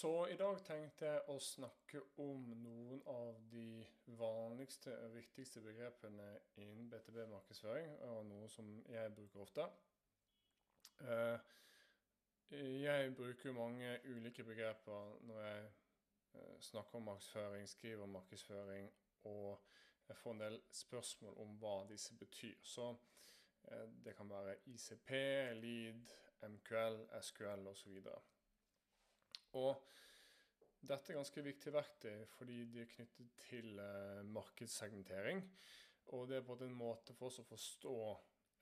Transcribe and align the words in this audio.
Så 0.00 0.26
i 0.26 0.36
dag 0.38 0.60
tenkte 0.62 1.08
jeg 1.08 1.22
å 1.32 1.34
snakke 1.42 1.98
om 2.22 2.44
noen 2.60 3.00
av 3.10 3.40
de 3.50 3.80
vanligste 4.20 4.92
og 4.94 5.16
viktigste 5.16 5.58
begrepene 5.64 6.26
innen 6.62 6.86
BTB-markedsføring, 6.92 7.96
og 8.06 8.28
noe 8.28 8.46
som 8.52 8.68
jeg 8.86 9.10
bruker 9.16 9.42
ofte. 9.42 9.66
Eh, 11.02 11.50
jeg 12.84 13.10
bruker 13.18 13.58
mange 13.58 13.96
ulike 14.04 14.46
begreper 14.46 15.18
når 15.26 15.42
jeg 15.48 15.66
eh, 15.66 16.54
snakker 16.70 17.00
om 17.00 17.10
markedsføring, 17.10 17.66
skriver 17.74 18.06
om 18.06 18.16
markedsføring, 18.20 18.88
og 19.34 19.66
jeg 20.06 20.22
får 20.22 20.38
en 20.38 20.46
del 20.46 20.62
spørsmål 20.84 21.42
om 21.42 21.58
hva 21.58 21.76
disse 21.90 22.14
betyr. 22.22 22.54
Så 22.62 22.92
eh, 22.92 23.86
det 24.06 24.14
kan 24.14 24.30
være 24.30 24.60
ICP, 24.76 25.14
LEAD, 25.58 26.18
MQL, 26.54 27.06
SQL 27.32 27.72
osv. 27.74 28.04
Og 29.56 29.84
dette 30.80 31.12
er 31.12 31.18
ganske 31.18 31.42
viktig 31.42 31.72
verktøy 31.74 32.24
fordi 32.36 32.62
de 32.72 32.82
er 32.82 32.90
knyttet 32.92 33.30
til 33.48 33.78
eh, 33.82 34.24
markedssegmentering. 34.26 35.42
Og 36.14 36.28
det 36.28 36.36
er 36.36 36.46
på 36.46 36.56
en 36.64 36.76
måte 36.76 37.14
for 37.16 37.28
oss 37.28 37.40
å 37.42 37.46
forstå 37.48 37.96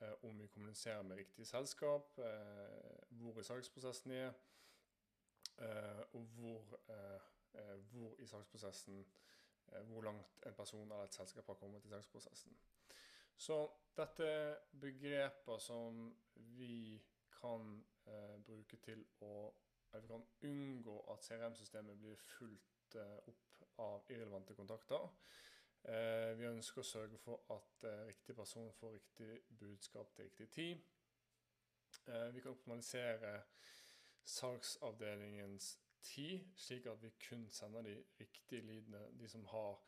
eh, 0.00 0.14
om 0.26 0.38
vi 0.40 0.48
kommuniserer 0.50 1.04
med 1.06 1.20
riktig 1.20 1.46
selskap, 1.46 2.18
eh, 2.18 3.02
hvor 3.20 3.38
i 3.40 3.44
salgsprosessen 3.46 4.14
er, 4.16 4.32
eh, 5.62 6.02
og 6.16 6.24
hvor, 6.38 6.78
eh, 6.88 7.28
eh, 7.60 7.76
hvor 7.92 8.16
i 8.18 8.26
salgsprosessen 8.26 9.06
hvor 9.90 10.04
langt 10.06 10.44
en 10.46 10.54
person 10.54 10.84
eller 10.84 11.08
et 11.08 11.14
selskap 11.14 11.48
har 11.50 11.56
kommet 11.58 11.84
i 11.84 11.88
salgsprosessen. 11.90 12.52
Så 13.36 13.56
dette 13.96 14.28
er 14.30 14.60
begreper 14.80 15.58
som 15.58 16.04
vi 16.54 17.02
kan 17.34 17.82
bruke 18.46 18.78
til 18.84 19.02
å 19.26 19.32
at 19.96 20.02
vi 20.02 20.08
kan 20.08 20.26
unngå 20.50 20.96
at 21.12 21.24
CRM-systemet 21.24 21.98
blir 21.98 22.16
fulgt 22.16 22.94
eh, 22.94 23.16
opp 23.32 23.80
av 23.82 24.10
irrelevante 24.10 24.54
kontakter. 24.54 25.08
Eh, 25.86 26.32
vi 26.38 26.48
ønsker 26.48 26.82
å 26.82 26.86
sørge 26.86 27.18
for 27.22 27.42
at 27.54 27.88
eh, 27.88 28.04
riktig 28.10 28.36
person 28.36 28.72
får 28.80 28.96
riktig 28.98 29.40
budskap 29.60 30.14
til 30.14 30.30
riktig 30.30 30.50
tid. 30.50 30.92
Vi 32.06 32.40
kan 32.42 32.52
optimalisere 32.52 33.30
salgsavdelingens 34.26 35.78
tid, 36.02 36.44
slik 36.54 36.86
at 36.86 37.02
vi 37.02 37.10
kun 37.28 37.48
sender 37.50 37.82
de 37.82 37.94
riktige 38.20 38.60
leadene, 38.62 39.00
de 39.18 39.28
som 39.28 39.46
har 39.50 39.80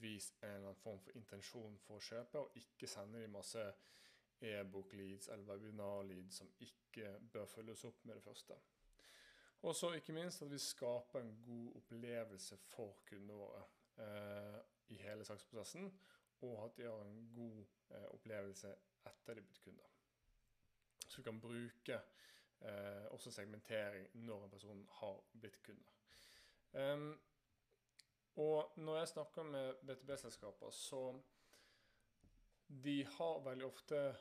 vist 0.00 0.42
en 0.42 0.48
eller 0.48 0.68
annen 0.68 0.80
form 0.80 1.00
for 1.00 1.16
intensjon 1.18 1.76
for 1.86 1.98
å 1.98 2.04
kjøpe, 2.04 2.40
og 2.40 2.56
ikke 2.60 2.88
sender 2.88 3.24
de 3.24 3.32
masse 3.32 3.64
e-bok-leads 4.44 5.28
eller 5.28 5.44
webinar-leads 5.44 6.40
som 6.42 6.50
ikke 6.60 7.18
bør 7.32 7.46
følges 7.46 7.84
opp 7.84 8.04
med 8.04 8.18
det 8.18 8.22
første. 8.22 8.58
Og 9.64 9.74
så 9.76 9.94
ikke 9.96 10.12
minst 10.12 10.42
at 10.44 10.50
vi 10.52 10.58
skaper 10.60 11.20
en 11.20 11.36
god 11.44 11.76
opplevelse 11.80 12.56
for 12.68 12.98
kundene 13.08 13.38
våre 13.38 13.62
eh, 14.04 14.58
i 14.92 14.98
hele 15.00 15.24
saksprosessen, 15.24 15.86
og 16.44 16.64
at 16.66 16.76
de 16.76 16.84
har 16.84 17.00
en 17.00 17.30
god 17.32 17.62
eh, 17.90 18.08
opplevelse 18.12 18.74
etter 19.08 19.38
de 19.38 19.40
har 19.40 19.46
blitt 19.48 19.62
kunder. 19.64 19.94
Så 21.08 21.16
vi 21.16 21.22
kan 21.30 21.40
bruke 21.40 21.96
eh, 22.60 23.06
også 23.10 23.32
segmentering 23.32 24.08
når 24.26 24.44
en 24.44 24.50
person 24.50 24.84
har 25.00 25.24
blitt 25.40 25.62
kunder. 25.64 25.90
Um, 26.74 27.20
og 28.36 28.72
når 28.76 28.98
jeg 28.98 29.08
snakker 29.08 29.42
med 29.42 29.74
BTB-selskaper, 29.86 30.70
så 30.70 31.20
de 32.68 33.04
har 33.16 33.44
veldig 33.44 33.66
ofte 33.66 34.14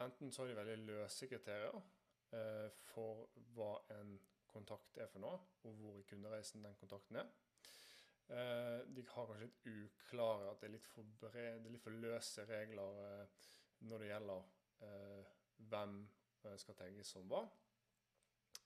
Enten 0.00 0.32
så 0.32 0.42
har 0.42 0.48
de 0.48 0.56
veldig 0.56 0.86
løse 0.90 1.26
kriterier 1.26 1.76
eh, 2.36 2.66
for 2.90 3.30
hva 3.56 3.70
en 3.94 4.10
kontakt 4.56 4.98
er 4.98 5.10
for 5.12 5.22
noe, 5.22 5.40
og 5.68 5.80
hvor 5.80 6.00
i 6.00 6.06
kundereisen 6.08 6.64
den 6.64 6.76
kontakten 6.80 7.20
er. 7.20 7.28
Eh, 8.28 8.80
de 8.90 9.04
har 9.06 9.28
kanskje 9.28 9.44
litt 9.44 9.66
uklare 9.70 10.48
at 10.50 10.58
det 10.58 10.66
er 10.66 10.74
litt 10.74 10.88
for, 10.90 11.06
bred, 11.20 11.60
det 11.62 11.68
er 11.68 11.74
litt 11.76 11.84
for 11.84 11.98
løse 12.02 12.46
regler 12.48 12.96
eh, 13.04 13.44
når 13.86 14.02
det 14.02 14.08
gjelder 14.08 14.48
eh, 14.88 15.36
hvem 15.70 16.00
skal 16.58 16.78
tagges 16.78 17.12
som 17.14 17.26
hva. 17.30 17.44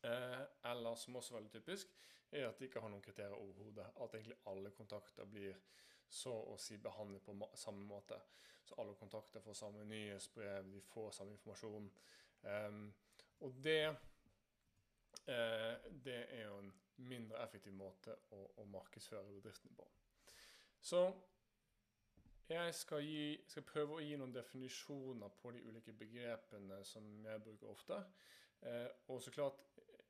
Eller, 0.05 0.97
som 0.97 1.17
også 1.17 1.33
er 1.33 1.39
veldig 1.39 1.53
typisk, 1.55 1.93
er 2.33 2.47
at 2.49 2.59
de 2.61 2.67
ikke 2.67 2.81
har 2.81 2.93
noen 2.93 3.05
kriterier 3.05 3.37
overhodet. 3.37 3.87
At 4.01 4.17
egentlig 4.17 4.37
alle 4.49 4.73
kontakter 4.77 5.29
blir 5.29 5.57
så 6.09 6.33
å 6.53 6.57
si 6.61 6.77
behandlet 6.81 7.25
på 7.25 7.37
samme 7.57 7.87
måte. 7.89 8.19
Så 8.69 8.77
alle 8.81 8.97
kontakter 9.01 9.45
får 9.45 9.57
samme 9.57 9.87
nyhetsbrev, 9.89 10.69
de 10.73 10.83
får 10.91 11.15
samme 11.17 11.37
informasjon. 11.37 11.89
Og 13.49 13.63
det 13.65 13.81
det 16.05 16.17
er 16.35 16.45
jo 16.45 16.57
en 16.59 16.73
mindre 17.09 17.41
effektiv 17.45 17.75
måte 17.77 18.15
å, 18.35 18.41
å 18.61 18.65
markedsføre 18.71 19.37
bedriftene 19.37 19.77
på. 19.77 19.87
Så 20.81 21.05
jeg 22.51 22.75
skal, 22.75 23.05
gi, 23.07 23.39
skal, 23.47 23.63
prøve 23.63 23.97
å 23.97 24.03
gi 24.03 24.17
noen 24.19 24.35
definisjoner 24.35 25.31
på 25.39 25.53
de 25.55 25.63
ulike 25.69 25.93
begrepene 25.95 26.81
som 26.89 27.05
jeg 27.27 27.43
bruker 27.45 27.71
ofte. 27.71 27.99
Eh, 28.67 28.89
og 29.13 29.21
så 29.23 29.31
klart, 29.31 29.61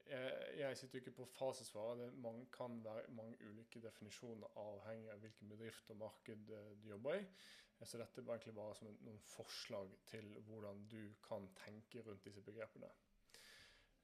jeg, 0.08 0.30
jeg 0.58 0.78
sitter 0.78 1.02
ikke 1.02 1.18
på 1.18 1.26
fasesvaret. 1.34 2.00
Det 2.00 2.32
kan 2.54 2.78
være 2.84 3.12
mange 3.14 3.36
ulike 3.44 3.82
definisjoner 3.84 4.56
avhengig 4.62 5.12
av 5.12 5.20
hvilken 5.20 5.52
bedrift 5.52 5.92
og 5.92 6.00
marked 6.00 6.54
eh, 6.56 6.70
du 6.80 6.88
jobber 6.94 7.18
i. 7.18 7.26
Eh, 7.26 7.84
så 7.84 8.00
dette 8.00 8.24
er 8.24 8.32
egentlig 8.32 8.56
bare 8.56 8.78
som 8.78 8.88
noen 8.88 9.20
forslag 9.34 9.92
til 10.08 10.32
hvordan 10.48 10.86
du 10.90 11.02
kan 11.26 11.50
tenke 11.60 12.06
rundt 12.06 12.24
disse 12.24 12.42
begrepene. 12.46 12.88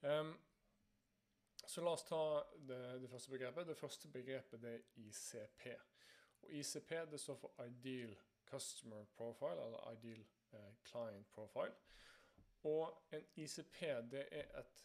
Um, 0.05 0.37
så 1.67 1.83
la 1.83 1.93
oss 1.97 2.05
ta 2.07 2.23
det, 2.57 2.79
det, 3.03 3.11
første 3.11 3.31
begrepet. 3.31 3.67
Det 3.67 3.77
første 3.79 4.09
begrepet 4.09 4.63
det 4.63 4.75
er 4.75 5.03
ICP. 5.03 5.67
Og 6.43 6.51
ICP 6.61 6.93
det 7.11 7.21
står 7.21 7.39
for 7.41 7.65
Ideal 7.65 8.17
Customer 8.47 9.05
Profile, 9.17 9.67
eller 9.67 9.93
Ideal 9.93 10.25
eh, 10.53 10.75
Client 10.85 11.31
Profile. 11.31 11.75
Og 12.63 13.07
en 13.13 13.25
ICP 13.37 13.81
det 14.11 14.29
er 14.31 14.59
et 14.59 14.85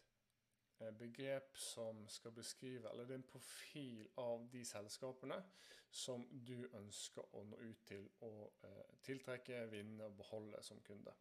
eh, 0.80 0.94
begrep 0.98 1.58
som 1.58 2.08
skal 2.08 2.32
beskrive, 2.32 2.92
eller 2.92 3.06
det 3.06 3.16
er 3.18 3.24
en 3.24 3.32
profil 3.34 4.08
av 4.18 4.48
de 4.52 4.66
selskapene 4.66 5.44
som 5.92 6.24
du 6.32 6.70
ønsker 6.74 7.36
å 7.36 7.44
nå 7.44 7.58
ut 7.62 7.86
til 7.88 8.08
å 8.24 8.32
eh, 8.64 8.96
tiltrekke, 9.04 9.66
vinne 9.72 10.08
og 10.08 10.18
beholde 10.18 10.64
som 10.64 10.80
kunde. 10.88 11.14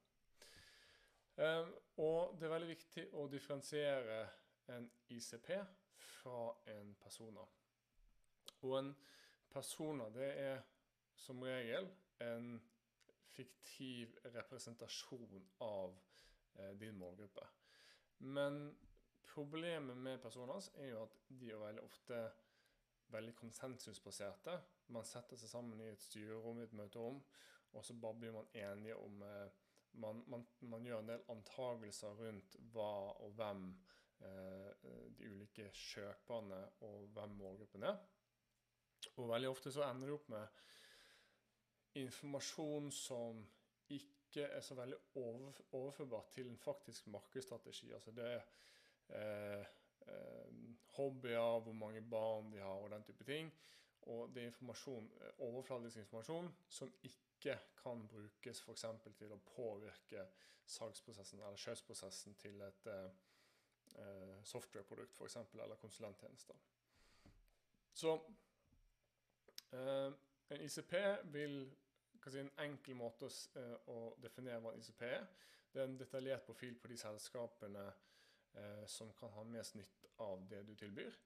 Um, 1.40 1.70
og 1.96 2.34
det 2.36 2.46
er 2.46 2.52
veldig 2.52 2.68
viktig 2.68 3.04
å 3.16 3.24
differensiere 3.30 4.18
en 4.76 4.90
ICP 5.08 5.50
fra 5.98 6.40
en 6.74 6.94
persona. 7.00 7.46
Og 8.60 8.76
en 8.78 8.92
persona 9.50 10.08
det 10.14 10.28
er 10.42 10.60
som 11.16 11.42
regel 11.42 11.88
en 12.20 12.52
fiktiv 13.30 14.16
representasjon 14.34 15.48
av 15.64 15.96
eh, 16.54 16.72
din 16.80 16.98
målgruppe. 16.98 17.46
Men 18.18 18.76
problemet 19.24 19.96
med 19.96 20.22
personas 20.22 20.70
er 20.74 20.92
jo 20.92 21.02
at 21.06 21.18
de 21.28 21.50
er 21.50 21.62
veldig 21.62 21.84
ofte 21.86 22.22
veldig 23.10 23.34
konsensusbaserte. 23.36 24.56
Man 24.94 25.06
setter 25.06 25.38
seg 25.38 25.50
sammen 25.50 25.80
i 25.82 25.90
et 25.90 26.02
styrerom, 26.02 26.60
i 26.60 26.66
et 26.66 26.76
møterom, 26.76 27.20
og 27.72 27.84
så 27.86 27.94
bare 27.94 28.18
blir 28.18 28.34
man 28.34 28.50
enige 28.54 28.96
om 28.98 29.22
eh, 29.26 29.58
man, 29.92 30.22
man, 30.30 30.46
man, 30.60 30.86
gjør 30.86 31.02
en 31.02 31.10
del 31.10 31.24
antagelser 31.32 32.18
rundt 32.20 32.56
hva 32.74 32.92
og 33.24 33.34
hvem 33.38 33.64
de 34.20 35.28
ulike 35.30 35.70
kjøperne 35.72 36.58
og 36.86 37.06
hvem 37.14 37.36
målgruppen 37.38 37.86
er. 37.88 37.96
Og 39.16 39.30
veldig 39.30 39.48
ofte 39.48 39.72
så 39.72 39.86
ender 39.86 40.10
det 40.10 40.16
opp 40.18 40.28
med 40.32 40.60
informasjon 42.00 42.90
som 42.94 43.40
ikke 43.90 44.46
er 44.46 44.60
så 44.62 44.76
veldig 44.78 44.98
overførbar 45.16 46.28
til 46.34 46.50
en 46.50 46.58
faktisk 46.58 47.06
markedsstrategi. 47.06 47.92
Altså 47.92 48.10
det 48.14 48.26
er 48.26 48.42
eh, 49.08 49.66
eh, 50.06 50.52
hobbyer, 50.96 51.60
hvor 51.60 51.72
mange 51.72 52.02
barn 52.10 52.52
de 52.52 52.58
har 52.58 52.84
og 52.84 52.90
den 52.90 53.02
type 53.02 53.24
ting. 53.24 53.50
Og 54.02 54.34
det 54.34 54.42
er 54.42 54.46
informasjon, 54.46 55.10
overfladisk 55.38 55.96
informasjon 55.96 56.54
som 56.68 56.92
ikke 57.02 57.58
kan 57.82 58.06
brukes 58.08 58.62
f.eks. 58.62 58.84
til 59.18 59.32
å 59.32 59.42
påvirke 59.54 60.24
salgsprosessen 60.70 61.40
eller 61.40 61.58
kjøpsprosessen 61.58 62.36
til 62.38 62.62
et 62.62 62.86
eh, 62.86 63.04
eh, 63.04 63.10
softwareprodukt 64.46 65.16
f.eks., 65.16 65.36
eller 65.54 65.76
konsulenttjenester. 65.76 66.56
Så 67.92 68.14
eh, 69.72 70.12
en 70.48 70.60
ICP 70.60 70.94
vil 71.24 71.76
si, 72.26 72.38
En 72.38 72.52
enkel 72.64 72.96
måte 72.98 73.28
å, 73.28 73.32
eh, 73.60 74.20
definere 74.22 74.60
hva 74.60 74.74
en 74.74 74.82
ICP 74.82 75.02
er, 75.08 75.26
det 75.72 75.82
er 75.82 75.88
en 75.88 75.98
detaljert 75.98 76.44
profil 76.46 76.76
på 76.80 76.90
de 76.90 76.98
selskapene 76.98 77.86
eh, 78.54 78.86
som 78.90 79.12
kan 79.18 79.32
ha 79.36 79.44
mest 79.46 79.76
nytt 79.78 80.06
av 80.20 80.42
det 80.50 80.64
du 80.68 80.74
tilbyr, 80.74 81.16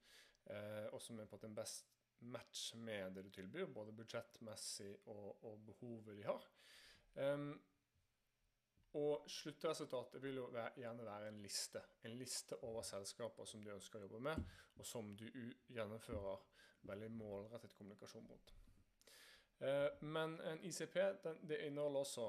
eh, 0.53 0.87
og 0.93 1.01
som 1.01 1.19
er 1.19 1.29
på 1.29 1.39
en 1.43 1.57
best 1.57 1.91
match 2.31 2.73
med 2.79 3.15
det 3.17 3.25
du 3.25 3.31
tilbyr, 3.33 3.65
både 3.73 3.95
budsjettmessig 3.97 4.91
og, 5.11 5.43
og 5.43 5.65
behovet 5.67 6.15
de 6.17 6.23
har. 6.23 6.45
Um, 7.15 7.49
og 8.95 9.25
sluttresultatet 9.27 10.21
vil 10.23 10.39
jo 10.39 10.45
gjerne 10.79 11.05
være 11.05 11.29
en 11.29 11.39
liste. 11.43 11.81
En 12.07 12.15
liste 12.15 12.55
over 12.63 12.85
selskaper 12.87 13.47
som 13.49 13.63
du 13.63 13.73
ønsker 13.73 13.99
å 13.99 14.07
jobbe 14.07 14.21
med, 14.29 14.53
og 14.79 14.87
som 14.87 15.09
du 15.19 15.25
gjennomfører 15.73 16.45
veldig 16.87 17.09
målrettet 17.11 17.75
kommunikasjon 17.75 18.27
mot. 18.29 18.53
Eh, 19.59 19.87
men 20.01 20.39
en 20.41 20.63
ICP 20.63 20.95
den, 21.23 21.39
det 21.47 21.61
inneholder 21.67 21.99
også 21.99 22.27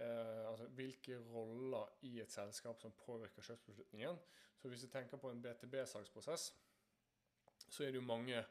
eh, 0.00 0.42
altså 0.48 0.68
hvilke 0.78 1.18
roller 1.30 1.94
i 2.08 2.20
et 2.22 2.32
selskap 2.32 2.82
som 2.82 2.94
påvirker 2.98 3.42
kjøpsbeslutningen. 3.42 4.18
Så 4.58 4.68
hvis 4.68 4.86
du 4.86 4.88
tenker 4.88 5.20
på 5.20 5.30
en 5.30 5.42
BTB-salgsprosess, 5.42 6.54
så 7.68 7.84
er 7.84 7.92
det 7.92 8.00
jo 8.00 8.06
mange 8.06 8.44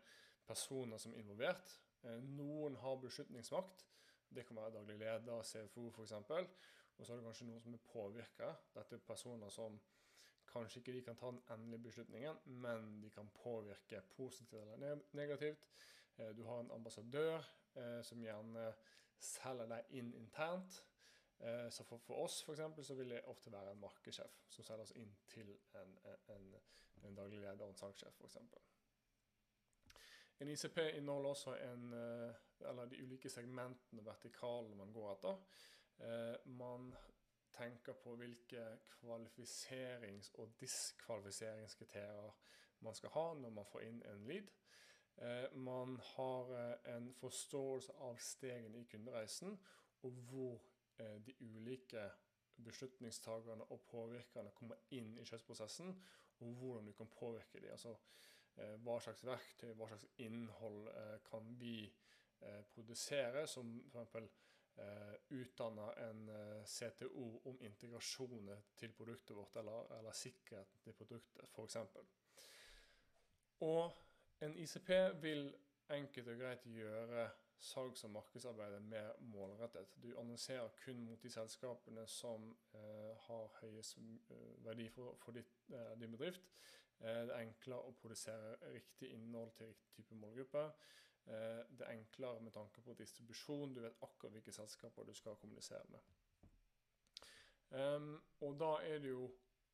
personer 0.47 0.97
som 0.97 1.13
er 1.13 1.23
involvert. 1.23 1.79
Eh, 2.03 2.19
noen 2.23 2.75
har 2.83 3.01
beslutningsmakt. 3.03 3.85
Det 4.33 4.47
kan 4.47 4.57
være 4.57 4.77
daglig 4.77 4.97
leder, 4.99 5.43
CFO 5.43 5.89
f.eks. 5.91 6.13
Og 6.97 7.05
så 7.05 7.13
er 7.13 7.17
det 7.17 7.25
kanskje 7.25 7.47
noen 7.49 7.61
som 7.61 7.73
er 7.73 7.83
påvirka. 7.87 8.53
Dette 8.75 8.95
er 8.95 9.05
personer 9.07 9.49
som 9.49 9.79
kanskje 10.53 10.79
ikke 10.79 10.93
de 10.93 11.01
kan 11.01 11.17
ta 11.17 11.31
den 11.31 11.41
endelige 11.49 11.83
beslutningen, 11.83 12.37
men 12.45 13.01
de 13.01 13.09
kan 13.09 13.29
påvirke 13.43 14.01
positivt 14.15 14.73
eller 14.73 14.99
negativt. 15.11 15.67
Eh, 16.17 16.37
du 16.37 16.43
har 16.43 16.59
en 16.59 16.71
ambassadør 16.71 17.37
eh, 17.75 18.03
som 18.03 18.21
gjerne 18.21 18.73
selger 19.19 19.69
deg 19.71 19.95
inn 19.97 20.13
internt. 20.13 20.83
Eh, 21.39 21.69
så 21.71 21.83
for, 21.83 21.97
for 21.97 22.25
oss 22.25 22.43
for 22.43 22.53
eksempel, 22.53 22.85
så 22.85 22.95
vil 22.95 23.09
det 23.09 23.23
ofte 23.25 23.51
være 23.51 23.71
en 23.71 23.81
markedssjef 23.81 24.37
som 24.49 24.63
selger 24.63 24.85
oss 24.85 24.95
inn 24.99 25.15
til 25.33 25.49
en, 25.81 25.97
en, 26.35 26.53
en 27.03 27.17
daglig 27.17 27.41
leder 27.41 27.65
og 27.65 27.73
en 27.73 27.81
salgssjef 27.81 28.21
f.eks. 28.21 28.37
En 30.39 30.49
ICP 30.49 30.77
inneholder 30.97 31.29
også 31.29 31.53
en, 31.55 31.93
eller 32.69 32.85
de 32.91 33.03
ulike 33.03 33.29
segmentene 33.29 34.05
vertikalene 34.05 34.75
man 34.75 34.91
går 34.93 35.11
etter. 35.13 35.37
Man 36.45 36.89
tenker 37.53 37.93
på 37.93 38.15
hvilke 38.15 38.63
kvalifiserings- 38.95 40.31
og 40.41 40.55
diskvalifiseringskriterier 40.59 42.31
man 42.83 42.95
skal 42.95 43.13
ha 43.13 43.25
når 43.39 43.49
man 43.49 43.69
får 43.71 43.85
inn 43.87 44.01
en 44.09 44.25
lead. 44.27 44.49
Eh, 45.17 45.55
man 45.55 45.99
har 46.15 46.51
eh, 46.57 46.95
en 46.95 47.13
forståelse 47.13 47.93
av 48.01 48.17
stegene 48.21 48.81
i 48.81 48.87
kundereisen, 48.89 49.57
og 50.03 50.21
hvor 50.29 50.63
eh, 50.99 51.19
de 51.25 51.35
ulike 51.39 52.09
beslutningstakerne 52.63 53.69
og 53.71 53.85
påvirkerne 53.89 54.53
kommer 54.57 54.81
inn 54.93 55.13
i 55.17 55.25
kjøpsprosessen, 55.25 55.93
og 56.39 56.57
hvordan 56.59 56.89
du 56.89 56.93
kan 56.97 57.09
påvirke 57.09 57.61
dem. 57.61 57.71
Altså, 57.71 57.95
hva 58.85 58.99
slags 59.01 59.23
verktøy, 59.25 59.71
hva 59.73 59.87
slags 59.89 60.05
innhold 60.21 60.83
kan 61.25 61.47
vi 61.57 61.87
produsere, 62.69 63.47
som 63.49 63.71
f.eks. 63.89 64.27
Uh, 64.73 65.13
utdanne 65.37 65.83
en 66.01 66.21
CTO 66.65 67.27
om 67.49 67.59
integrasjoner 67.61 68.63
til 68.77 68.93
produktet 68.97 69.35
vårt, 69.37 69.55
eller, 69.61 69.91
eller 69.99 70.15
sikkerheten 70.17 70.81
til 70.81 70.95
produktet, 70.97 71.45
f.eks. 71.53 71.77
Og 73.61 73.93
en 74.41 74.57
ICP 74.57 74.89
vil 75.21 75.53
enkelt 75.93 76.27
og 76.27 76.41
greit 76.41 76.65
gjøre 76.65 77.29
salgs- 77.63 78.03
og 78.03 78.11
markedsarbeidet 78.11 78.81
mer 78.81 79.11
målrettet. 79.19 79.87
Du 80.03 80.19
annonserer 80.19 80.69
kun 80.85 80.99
mot 81.05 81.23
de 81.23 81.29
selskapene 81.29 82.07
som 82.07 82.57
eh, 82.73 83.13
har 83.27 83.51
høyest 83.61 83.97
uh, 83.97 84.65
verdi 84.65 84.89
for, 84.89 85.15
for 85.23 85.31
ditt, 85.31 85.53
eh, 85.69 85.93
din 85.99 86.11
bedrift. 86.11 86.49
det 87.03 87.11
er 87.11 87.39
enklere 87.41 87.89
å 87.89 87.95
produsere 87.99 88.53
riktig 88.71 89.09
innhold 89.11 89.49
til 89.57 89.67
riktig 89.67 89.95
type 89.95 90.15
målgruppe. 90.15 90.61
Det 91.23 91.85
er 91.85 91.93
enklere 91.93 92.41
med 92.43 92.51
tanke 92.51 92.81
på 92.83 92.93
distribusjon. 92.99 93.73
Du 93.73 93.79
vet 93.81 94.01
akkurat 94.03 94.33
hvilke 94.35 94.51
selskaper 94.51 95.07
du 95.07 95.13
skal 95.15 95.37
kommunisere 95.39 95.85
med. 95.89 96.01
Um, 97.73 98.21
og 98.41 98.59
da 98.59 98.73
er 98.85 98.99
det 99.01 99.09
jo 99.09 99.29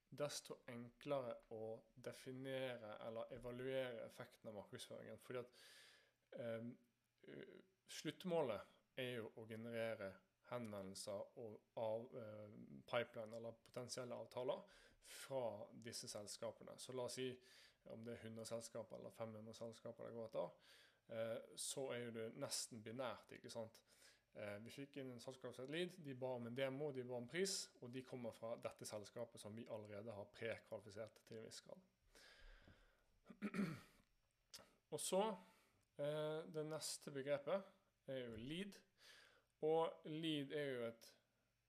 desto 0.09 0.55
enklere 0.71 1.33
å 1.53 1.73
definere 2.05 2.95
eller 3.07 3.33
evaluere 3.35 4.05
effekten 4.05 4.49
av 4.49 4.55
markedsføringen. 4.55 5.19
Fordi 5.25 5.41
at 5.41 5.57
um, 6.39 6.71
sluttmålet 7.99 9.01
er 9.03 9.11
jo 9.17 9.29
å 9.35 9.45
generere 9.49 10.13
henvendelser 10.49 11.39
og 11.43 11.81
av, 11.81 12.07
uh, 12.15 12.47
pipeline 12.89 13.35
eller 13.37 13.59
potensielle 13.65 14.15
avtaler 14.15 14.63
fra 15.09 15.43
disse 15.85 16.07
selskapene. 16.07 16.77
Så 16.77 16.95
la 16.95 17.05
oss 17.09 17.19
si 17.19 17.29
om 17.89 18.03
det 18.05 18.15
er 18.15 18.25
100 18.29 18.45
selskaper 18.45 18.97
eller 18.97 19.13
500 19.17 19.53
selskaper 19.57 20.07
det 20.07 20.15
går 20.15 20.27
etter, 20.29 20.45
eh, 20.45 20.88
så 21.57 21.87
er 21.93 22.03
jo 22.03 22.11
det 22.13 22.25
nesten 22.37 22.83
binært. 22.85 23.31
ikke 23.33 23.49
sant? 23.49 23.79
Eh, 24.39 24.57
vi 24.63 24.71
fikk 24.71 24.99
inn 25.01 25.11
en 25.11 25.21
salgskvalifisert 25.21 25.71
lead. 25.73 25.95
De 26.05 26.15
ba 26.15 26.33
om 26.37 26.47
en 26.47 26.55
demo, 26.55 26.91
de 26.95 27.03
ba 27.07 27.17
om 27.17 27.27
pris, 27.27 27.61
og 27.81 27.91
de 27.93 28.03
kommer 28.07 28.35
fra 28.35 28.53
dette 28.63 28.87
selskapet 28.87 29.41
som 29.41 29.55
vi 29.57 29.67
allerede 29.67 30.15
har 30.15 30.29
prekvalifisert 30.35 31.21
til 31.27 31.39
en 31.39 31.47
viss 31.47 31.61
grad. 31.65 31.87
Og 34.89 34.99
så 34.99 35.21
eh, 36.01 36.39
Det 36.53 36.65
neste 36.65 37.11
begrepet 37.13 38.07
er 38.09 38.23
jo 38.23 38.37
lead. 38.37 38.79
Og 39.61 40.05
lead 40.05 40.53
er 40.55 40.69
jo 40.71 40.85
et 40.87 41.09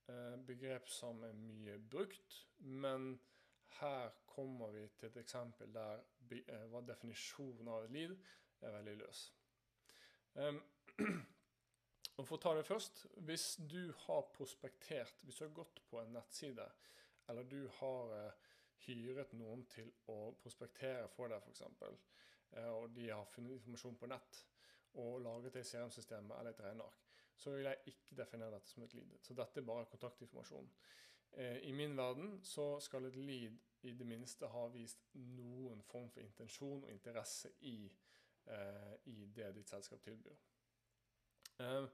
eh, 0.08 0.36
begrep 0.46 0.88
som 0.88 1.24
er 1.26 1.34
mye 1.36 1.78
brukt, 1.90 2.46
men 2.58 3.12
her 3.80 4.10
kommer 4.26 4.70
vi 4.72 4.86
til 4.98 5.10
et 5.10 5.20
eksempel 5.20 5.74
der 5.74 6.00
eh, 6.30 6.66
hva 6.70 6.80
definisjonen 6.86 7.68
av 7.68 7.84
et 7.84 7.96
lead 7.96 8.16
er 8.62 8.74
veldig 8.78 8.96
løs. 9.02 9.26
Um, 10.34 10.62
Og 12.20 12.26
for 12.28 12.36
å 12.36 12.42
ta 12.42 12.52
det 12.56 12.66
først, 12.68 13.06
Hvis 13.24 13.56
du 13.56 13.92
har 14.04 14.28
prospektert, 14.34 15.22
hvis 15.24 15.40
du 15.40 15.44
har 15.46 15.56
gått 15.56 15.80
på 15.88 16.00
en 16.00 16.12
nettside, 16.12 16.66
eller 17.28 17.46
du 17.48 17.68
har 17.78 18.12
uh, 18.12 18.48
hyret 18.84 19.32
noen 19.38 19.64
til 19.72 19.88
å 20.12 20.32
prospektere 20.42 21.08
for 21.14 21.32
deg, 21.32 21.40
f.eks., 21.40 21.62
uh, 21.62 21.94
eh, 22.52 22.70
og 22.74 22.90
de 22.96 23.08
har 23.08 23.28
funnet 23.32 23.56
informasjon 23.56 23.96
på 23.96 24.10
nett 24.10 24.42
og 25.00 25.20
laget 25.22 25.54
det 25.54 25.64
CRM-systemet 25.68 26.34
eller 26.36 26.50
et 26.50 26.62
regneark, 26.64 27.04
så 27.38 27.54
vil 27.54 27.68
jeg 27.70 27.94
ikke 27.94 28.18
definere 28.18 28.56
dette 28.56 28.72
som 28.72 28.84
et 28.84 28.94
lead. 28.98 29.16
Så 29.22 29.36
dette 29.38 29.62
er 29.62 29.68
bare 29.68 29.88
kontaktinformasjon. 29.92 30.70
Uh, 31.38 31.58
I 31.70 31.72
min 31.72 31.96
verden 31.96 32.40
så 32.44 32.74
skal 32.84 33.06
et 33.08 33.16
lead 33.16 33.56
i 33.86 33.94
det 33.96 34.06
minste 34.06 34.50
ha 34.50 34.66
vist 34.74 35.06
noen 35.14 35.80
form 35.88 36.10
for 36.12 36.20
intensjon 36.20 36.82
og 36.82 36.90
interesse 36.92 37.54
i, 37.70 37.78
i 39.06 39.26
det 39.36 39.50
ditt 39.54 39.68
selskap 39.70 40.02
tilbyr. 40.02 40.38
Uh, 41.60 41.86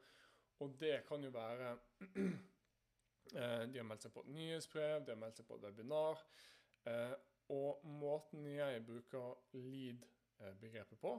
og 0.59 0.77
det 0.81 1.05
kan 1.09 1.25
jo 1.25 1.31
være 1.31 1.79
eh, 3.37 3.63
De 3.69 3.79
har 3.79 3.87
meldt 3.87 4.07
seg 4.07 4.13
på 4.15 4.25
et 4.25 4.33
nyhetsbrev, 4.33 5.03
de 5.05 5.13
har 5.13 5.21
meldt 5.21 5.41
seg 5.41 5.49
på 5.49 5.59
et 5.59 5.67
webinar. 5.67 6.23
Eh, 6.89 7.15
og 7.53 7.85
måten 7.85 8.47
jeg 8.49 8.85
bruker 8.87 9.35
lead-begrepet 9.53 10.99
på, 11.01 11.13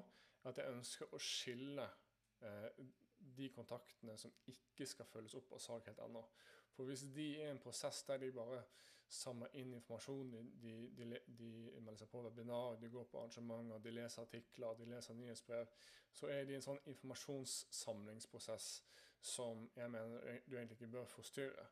er 0.43 0.49
at 0.49 0.61
jeg 0.61 0.73
ønsker 0.73 1.13
å 1.13 1.21
skille 1.21 1.85
eh, 2.41 2.81
de 3.37 3.49
kontaktene 3.53 4.17
som 4.17 4.33
ikke 4.49 4.87
skal 4.89 5.09
følges 5.09 5.37
opp 5.37 5.53
av 5.53 5.61
salg 5.63 5.87
helt 5.87 6.01
ennå. 6.03 6.23
For 6.73 6.89
hvis 6.89 7.07
de 7.13 7.29
er 7.37 7.47
i 7.47 7.53
en 7.53 7.61
prosess 7.61 8.03
der 8.09 8.21
de 8.21 8.33
bare 8.33 8.63
samler 9.09 9.53
inn 9.55 9.73
informasjon, 9.73 10.31
de, 10.31 10.41
de, 10.61 10.73
de, 10.97 11.19
de, 11.39 11.51
melder 11.79 12.01
seg 12.01 12.09
på 12.11 12.21
webinar, 12.25 12.75
de 12.81 12.89
går 12.91 13.07
på 13.11 13.21
arrangementer, 13.21 13.79
de 13.83 13.93
leser 13.95 14.21
artikler, 14.25 14.77
de 14.79 14.89
leser 14.91 15.17
nyhetsbrev, 15.17 15.75
så 16.13 16.29
er 16.33 16.45
de 16.47 16.57
en 16.57 16.65
sånn 16.65 16.81
informasjonssamlingsprosess 16.93 18.69
som 19.23 19.67
jeg 19.75 19.91
mener 19.91 20.41
du 20.45 20.57
egentlig 20.57 20.77
ikke 20.77 20.93
bør 20.97 21.07
forstyrre. 21.11 21.67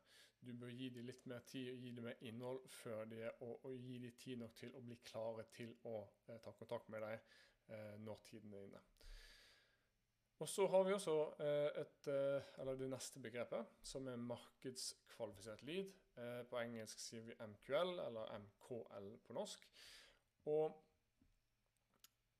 Du 0.46 0.52
bør 0.52 0.70
gi 0.70 0.90
dem 0.92 1.06
litt 1.08 1.24
mer 1.26 1.44
tid, 1.48 1.72
gi 1.80 1.90
dem 1.96 2.04
mer 2.06 2.20
innhold 2.28 2.60
før 2.70 3.04
det, 3.10 3.24
og, 3.40 3.64
og 3.64 3.78
gi 3.80 3.98
dem 4.02 4.12
tid 4.20 4.40
nok 4.42 4.54
til 4.58 4.74
å 4.76 4.82
bli 4.84 4.98
klare 5.04 5.46
til 5.56 5.72
å 5.88 5.96
eh, 6.28 6.38
ta 6.44 6.52
kontakt 6.58 6.90
med 6.92 7.02
deg 7.02 7.16
eh, 7.72 7.94
når 8.04 8.20
tiden 8.28 8.54
er 8.54 8.68
inne. 8.68 8.82
Og 10.38 10.48
så 10.48 10.66
har 10.68 10.82
vi 10.84 10.92
også 10.92 11.14
eh, 11.40 11.82
et, 11.82 12.08
eh, 12.12 12.48
eller 12.60 12.76
det 12.76 12.90
neste 12.92 13.20
begrepet, 13.24 13.70
som 13.82 14.08
er 14.08 14.20
markedskvalifisert 14.20 15.62
lead. 15.64 15.92
Eh, 16.20 16.42
på 16.48 16.58
engelsk 16.60 17.00
sier 17.00 17.24
vi 17.24 17.36
MQL, 17.40 17.94
eller 18.04 18.34
MKL 18.42 19.08
på 19.24 19.36
norsk. 19.36 19.64
Og 20.52 20.76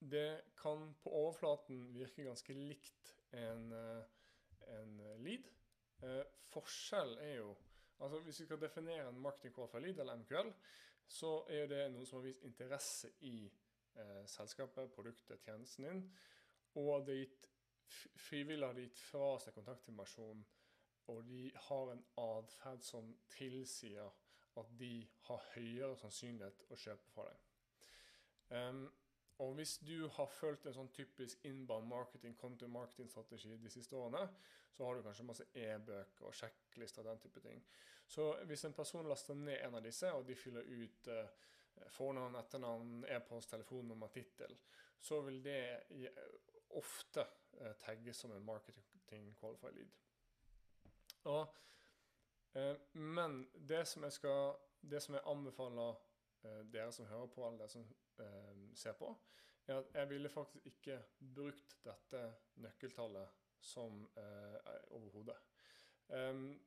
det 0.00 0.42
kan 0.60 0.90
på 1.02 1.10
overflaten 1.10 1.86
virke 1.94 2.26
ganske 2.26 2.54
likt 2.54 3.14
en 3.32 3.72
en 4.66 5.00
lead. 5.22 5.46
Forskjell 6.50 7.16
er 7.22 7.34
jo 7.36 7.54
altså 7.98 8.18
Hvis 8.20 8.40
vi 8.40 8.44
skal 8.44 8.60
definere 8.60 9.08
en 9.08 9.20
marketing 9.20 9.54
qualified 9.54 9.80
lead, 9.82 10.00
eller 10.00 10.16
MQL, 10.16 10.52
så 11.08 11.30
er 11.48 11.66
det 11.70 11.84
noen 11.92 12.06
som 12.06 12.18
har 12.18 12.26
vist 12.26 12.42
interesse 12.44 13.08
i 13.24 13.46
eh, 13.96 14.24
selskapet, 14.28 14.90
produktet, 14.92 15.40
tjenesten 15.44 15.86
din, 15.86 16.02
og 16.74 17.06
det 17.06 17.14
er 17.14 17.22
gitt 17.22 17.48
frivillig 18.28 18.66
har 18.66 18.78
gitt 18.80 18.98
fra 18.98 19.36
seg 19.42 19.54
kontaktinformasjon, 19.56 20.44
og 21.12 21.24
de 21.28 21.50
har 21.68 21.92
en 21.92 22.04
atferd 22.18 22.82
som 22.82 23.12
tilsier 23.30 24.14
at 24.56 24.70
de 24.80 24.92
har 25.28 25.50
høyere 25.54 25.96
sannsynlighet 26.00 26.64
å 26.72 26.78
kjøpe 26.80 27.12
fra 27.12 27.26
deg. 27.28 27.42
Um, 28.56 28.86
og 29.44 29.54
hvis 29.58 29.76
du 29.84 30.08
har 30.16 30.32
fulgt 30.32 30.64
en 30.66 30.74
sånn 30.74 30.92
typisk 30.96 31.44
inbound 31.44 31.88
marketing, 31.90 32.36
content 32.40 32.72
marketing-strategi 32.72 33.58
de 33.60 33.72
siste 33.72 33.96
årene, 33.98 34.22
så 34.72 34.86
har 34.86 34.96
du 34.96 35.04
kanskje 35.04 35.26
masse 35.28 35.46
e-bøker 35.52 36.28
og 36.28 36.36
sjekklister 36.36 37.04
og 37.04 37.10
den 37.10 37.20
type 37.20 37.42
ting. 37.44 37.60
Så 38.08 38.30
hvis 38.48 38.64
en 38.64 38.76
person 38.76 39.08
laster 39.08 39.36
ned 39.36 39.60
en 39.60 39.76
av 39.76 39.84
disse, 39.84 40.08
og 40.12 40.24
de 40.28 40.36
fyller 40.38 40.64
ut 40.64 41.10
eh, 41.12 41.28
fornavn, 41.92 42.38
etternavn, 42.40 43.04
e-post, 43.12 43.50
telefonnummer, 43.52 44.12
tittel, 44.14 44.56
så 45.00 45.20
vil 45.26 45.42
det 45.44 45.60
ofte 46.80 47.26
eh, 47.60 47.72
tagges 47.80 48.16
som 48.16 48.32
en 48.32 48.44
marketing 48.44 49.36
qualified 49.40 49.74
lead. 49.74 49.88
Og, 51.24 51.54
eh, 52.54 52.76
men 52.92 53.44
det 53.68 53.86
som 53.86 54.02
jeg 54.02 54.12
skal 54.12 54.54
det 54.90 55.02
som 55.02 55.14
jeg 55.14 55.26
anbefaler 55.26 55.96
eh, 56.44 56.62
dere 56.72 56.92
som 56.92 57.06
hører 57.06 57.26
på, 57.26 57.46
eller 57.46 57.58
dere 57.58 57.72
som 57.72 57.86
eh, 58.22 58.54
ser 58.74 58.92
på, 58.98 59.10
er 59.66 59.80
at 59.80 59.94
jeg 59.94 60.10
ville 60.10 60.30
faktisk 60.30 60.66
ikke 60.66 61.00
brukt 61.34 61.78
dette 61.84 62.22
nøkkeltallet 62.62 63.42
som 63.60 64.04
eh, 64.16 64.72
overhodet. 64.94 65.36
Um, 66.08 66.60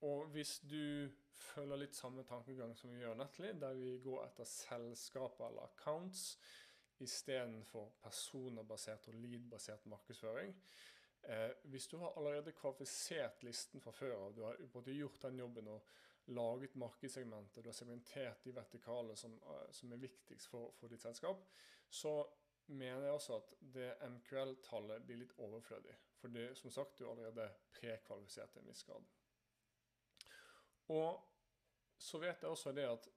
og 0.00 0.26
hvis 0.32 0.58
du 0.60 1.08
følger 1.34 1.76
litt 1.76 1.96
samme 1.96 2.22
tankegang 2.24 2.72
som 2.76 2.92
vi 2.92 3.02
gjør 3.02 3.16
Nettly, 3.18 3.52
der 3.60 3.76
vi 3.76 3.98
går 4.04 4.24
etter 4.24 4.48
selskaper 4.48 5.48
eller 5.48 5.68
accounts 5.68 6.38
istedenfor 7.02 7.90
personerbasert 8.02 9.08
og 9.08 9.14
lead-basert 9.14 9.86
markedsføring, 9.90 10.54
Eh, 11.28 11.50
hvis 11.62 11.86
du 11.86 11.96
har 11.96 12.12
allerede 12.16 12.52
kvalifisert 12.52 13.42
listen 13.42 13.80
fra 13.80 13.92
før 13.92 14.26
av, 14.26 14.32
du 14.34 14.42
har 14.44 14.88
gjort 14.92 15.22
den 15.22 15.38
jobben 15.38 15.68
og 15.72 15.86
laget 16.36 16.74
markedssegmentet, 16.76 17.64
du 17.64 17.68
har 17.68 17.76
segmentert 17.76 18.44
de 18.44 18.52
vertikale 18.54 19.16
som, 19.16 19.38
eh, 19.42 19.70
som 19.72 19.92
er 19.92 20.02
viktigst 20.02 20.50
for, 20.52 20.74
for, 20.76 20.88
ditt 20.88 21.02
selskap, 21.02 21.46
så 21.88 22.12
mener 22.66 23.06
jeg 23.06 23.12
også 23.12 23.36
at 23.36 23.54
det 23.60 23.88
MQL-tallet 24.08 25.06
blir 25.06 25.22
litt 25.22 25.32
overflødig. 25.38 25.96
For 26.20 26.54
som 26.54 26.70
sagt, 26.70 26.98
du 26.98 27.04
er 27.04 27.10
allerede 27.10 27.48
prekvalifisert 27.72 28.52
til 28.52 28.62
en 28.62 28.68
viss 28.68 28.84
grad. 28.84 29.08
Og 30.88 31.24
så 31.98 32.18
vet 32.20 32.42
jeg 32.42 32.50
også 32.50 32.72
det 32.72 32.84
at 32.88 33.08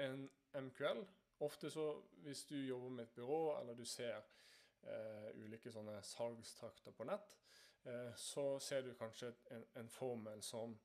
en 0.00 0.30
MQL 0.54 1.04
Ofte 1.44 1.70
så 1.70 1.90
hvis 2.24 2.44
du 2.48 2.56
jobber 2.56 2.88
med 2.88 3.04
et 3.04 3.14
byrå, 3.16 3.58
eller 3.60 3.76
du 3.76 3.84
ser 3.84 4.16
eh, 4.16 5.30
ulike 5.44 5.72
sånne 5.72 5.98
salgstrakter 6.06 6.94
på 6.96 7.06
nett, 7.08 7.36
eh, 7.84 8.10
så 8.16 8.46
ser 8.62 8.84
du 8.86 8.94
kanskje 8.98 9.32
en, 9.52 9.66
en 9.82 9.88
formel 9.88 10.42
som 10.42 10.76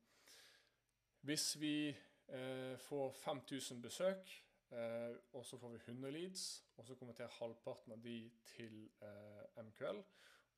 Hvis 1.21 1.59
vi 1.59 1.89
eh, 1.89 2.77
får 2.79 3.11
5000 3.11 3.81
besøk, 3.81 4.29
eh, 4.71 5.15
og 5.33 5.45
så 5.45 5.57
får 5.57 5.69
vi 5.69 5.81
100 5.85 6.11
leads, 6.11 6.65
og 6.77 6.85
så 6.87 6.95
konverterer 6.95 7.35
halvparten 7.39 7.91
av 7.91 8.03
de 8.03 8.31
til 8.45 8.89
eh, 9.01 9.63
MQL, 9.63 9.99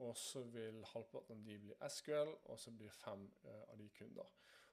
og 0.06 0.18
så 0.18 0.44
vil 0.44 0.84
halvparten 0.94 1.38
av 1.38 1.46
de 1.46 1.58
bli 1.64 1.74
SQL, 1.90 2.36
og 2.46 2.60
så 2.60 2.72
blir 2.72 2.94
fem 2.94 3.26
eh, 3.44 3.64
av 3.70 3.78
de 3.78 3.90
kunder. 3.90 4.30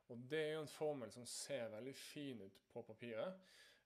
Og 0.08 0.18
Det 0.30 0.38
er 0.40 0.52
jo 0.52 0.60
en 0.60 0.68
formel 0.72 1.10
som 1.12 1.26
ser 1.26 1.68
veldig 1.68 1.94
fin 1.94 2.40
ut 2.40 2.60
på 2.72 2.82
papiret. 2.82 3.40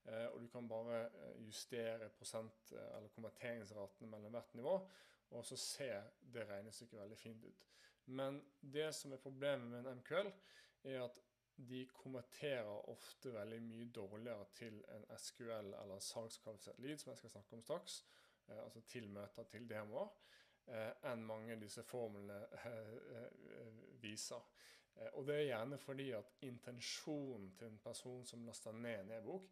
Eh, 0.04 0.26
og 0.26 0.40
du 0.40 0.48
kan 0.48 0.68
bare 0.68 1.04
eh, 1.04 1.46
justere 1.46 2.08
prosent- 2.08 2.72
eh, 2.72 2.96
eller 2.96 3.08
konverteringsratene 3.08 4.10
mellom 4.10 4.32
hvert 4.34 4.54
nivå, 4.54 4.88
og 5.30 5.44
så 5.46 5.56
ser 5.56 6.02
det 6.34 6.48
regnestykket 6.48 7.00
veldig 7.00 7.18
fint 7.18 7.44
ut. 7.44 7.66
Men 8.06 8.42
det 8.60 8.94
som 8.94 9.12
er 9.12 9.22
problemet 9.22 9.68
med 9.70 9.78
en 9.78 9.98
MQL, 9.98 10.32
er 10.84 11.04
at 11.04 11.20
de 11.56 11.86
konverterer 11.86 12.88
ofte 12.90 13.30
veldig 13.34 13.60
mye 13.62 13.90
dårligere 13.94 14.44
til 14.54 14.84
en 14.88 15.04
SQL 15.18 15.52
eller 15.52 15.94
en 15.94 16.00
salgskvalifisert 16.00 16.78
lead, 16.78 16.98
som 16.98 17.10
jeg 17.10 17.18
skal 17.18 17.30
snakke 17.30 17.56
om 17.56 17.62
straks, 17.62 18.04
altså 18.48 18.80
til 18.80 19.08
møter, 19.08 19.44
til 19.44 19.68
demoer, 19.70 20.08
enn 21.06 21.22
mange 21.26 21.54
av 21.54 21.60
disse 21.62 21.84
formlene 21.86 22.40
viser. 24.02 24.42
Og 25.12 25.26
det 25.26 25.36
er 25.36 25.46
gjerne 25.52 25.78
fordi 25.78 26.10
at 26.16 26.32
intensjonen 26.48 27.52
til 27.58 27.70
en 27.70 27.78
person 27.84 28.26
som 28.26 28.46
laster 28.46 28.72
ned 28.72 29.04
en 29.04 29.14
e-bok, 29.20 29.46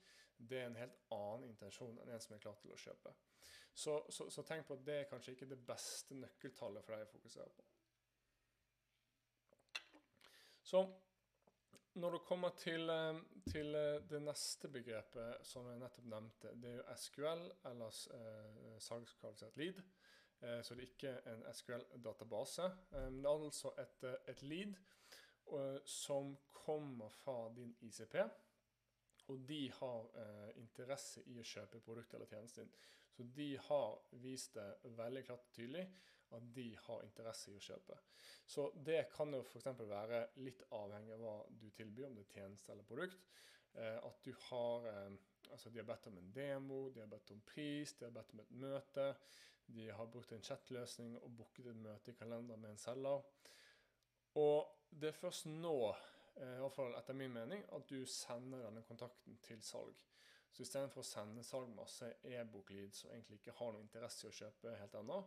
det 0.48 0.60
er 0.60 0.70
en 0.70 0.78
helt 0.80 0.96
annen 1.14 1.50
intensjon 1.50 1.98
enn 2.00 2.14
en 2.14 2.22
som 2.22 2.34
er 2.36 2.42
klar 2.42 2.56
til 2.60 2.72
å 2.72 2.78
kjøpe. 2.80 3.12
Så, 3.74 3.96
så, 4.08 4.26
så, 4.32 4.42
tenk 4.44 4.66
på 4.66 4.76
at 4.76 4.86
det 4.86 4.96
er 5.00 5.10
kanskje 5.10 5.36
ikke 5.36 5.50
det 5.50 5.60
beste 5.66 6.16
nøkkeltallet 6.18 6.84
for 6.84 6.96
deg 6.96 7.06
å 7.06 7.12
fokusere 7.12 7.52
på. 7.56 7.68
Så 10.70 10.82
når 12.00 12.16
det 12.16 12.26
kommer 12.26 12.54
til, 12.58 12.90
eh, 12.90 13.20
til 13.50 13.74
eh, 13.74 14.02
det 14.10 14.20
neste 14.22 14.70
begrepet 14.70 15.46
som 15.46 15.66
jeg 15.70 15.80
nettopp 15.80 16.06
nevnte, 16.12 16.52
det 16.62 16.70
er 16.70 16.78
jo 16.78 16.98
SQL, 17.04 17.46
eller 17.70 18.02
eh, 18.16 18.76
salgskvalifisert 18.82 19.58
lead. 19.58 19.82
Eh, 20.40 20.62
så 20.62 20.74
det 20.74 20.84
er 20.84 20.92
ikke 20.94 21.14
en 21.32 21.42
SQL-database. 21.52 22.62
Eh, 22.92 23.08
det 23.12 23.24
er 23.24 23.34
altså 23.34 23.72
et, 23.78 24.04
eh, 24.04 24.16
et 24.28 24.42
lead 24.42 24.74
som 25.84 26.36
kommer 26.52 27.08
fra 27.08 27.48
din 27.56 27.72
ICP 27.80 28.14
og 29.30 29.42
de 29.46 29.60
har 29.78 30.08
eh, 30.18 30.48
interesse 30.60 31.22
i 31.30 31.38
å 31.38 31.46
kjøpe 31.46 31.82
produktet 31.84 32.18
eller 32.18 32.30
tjenesten 32.30 32.66
din. 32.66 32.88
Så 33.10 33.26
de 33.36 33.50
har 33.66 33.98
vist 34.22 34.56
det 34.56 34.94
veldig 34.98 35.22
klart 35.26 35.46
og 35.46 35.54
tydelig 35.54 35.84
at 36.36 36.48
de 36.54 36.66
har 36.84 37.04
interesse 37.04 37.50
i 37.50 37.58
å 37.58 37.62
kjøpe. 37.62 37.98
Så 38.46 38.68
det 38.86 39.04
kan 39.14 39.34
jo 39.34 39.42
f.eks. 39.42 39.70
være 39.78 40.20
litt 40.44 40.62
avhengig 40.76 41.14
av 41.16 41.24
hva 41.24 41.36
du 41.50 41.68
tilbyr, 41.74 42.06
om 42.08 42.18
det 42.18 42.26
er 42.26 42.34
tjeneste 42.36 42.74
eller 42.74 42.86
produkt. 42.86 43.26
Eh, 43.74 43.98
at 43.98 44.24
du 44.26 44.32
har 44.50 44.88
eh, 44.94 45.20
Altså, 45.50 45.70
de 45.70 45.80
har 45.80 45.86
bedt 45.88 46.04
om 46.06 46.18
en 46.20 46.28
demo, 46.30 46.76
de 46.94 47.00
har 47.02 47.08
bedt 47.10 47.32
om 47.34 47.40
pris, 47.42 47.90
de 47.98 48.04
har 48.04 48.12
bedt 48.14 48.36
om 48.36 48.42
et 48.44 48.50
møte. 48.62 49.06
De 49.66 49.88
har 49.90 50.06
brukt 50.06 50.30
en 50.30 50.44
chatløsning 50.46 51.16
og 51.18 51.32
booket 51.40 51.72
et 51.72 51.80
møte 51.80 52.12
i 52.12 52.14
kalenderen 52.14 52.62
med 52.62 52.70
en 52.70 52.78
selger. 52.78 53.24
Og 54.38 54.70
det 54.94 55.10
er 55.10 55.18
først 55.18 55.48
nå 55.50 55.74
Eh, 56.36 56.56
i 56.56 56.60
hvert 56.62 56.74
fall 56.74 56.94
etter 56.98 57.16
min 57.16 57.32
mening, 57.34 57.64
at 57.74 57.88
du 57.90 58.04
sender 58.06 58.64
denne 58.64 58.82
kontakten 58.86 59.38
til 59.44 59.62
salg. 59.62 60.04
Så 60.50 60.64
istedenfor 60.64 61.02
å 61.02 61.06
sende 61.06 61.44
salg 61.46 61.70
masse 61.74 62.08
e-bok-leads 62.26 63.04
og 63.04 63.12
egentlig 63.14 63.40
ikke 63.40 63.56
har 63.60 63.72
noe 63.74 63.84
interesse 63.84 64.26
i 64.26 64.30
å 64.30 64.38
kjøpe 64.40 64.76
helt 64.80 64.96
ennå, 64.98 65.20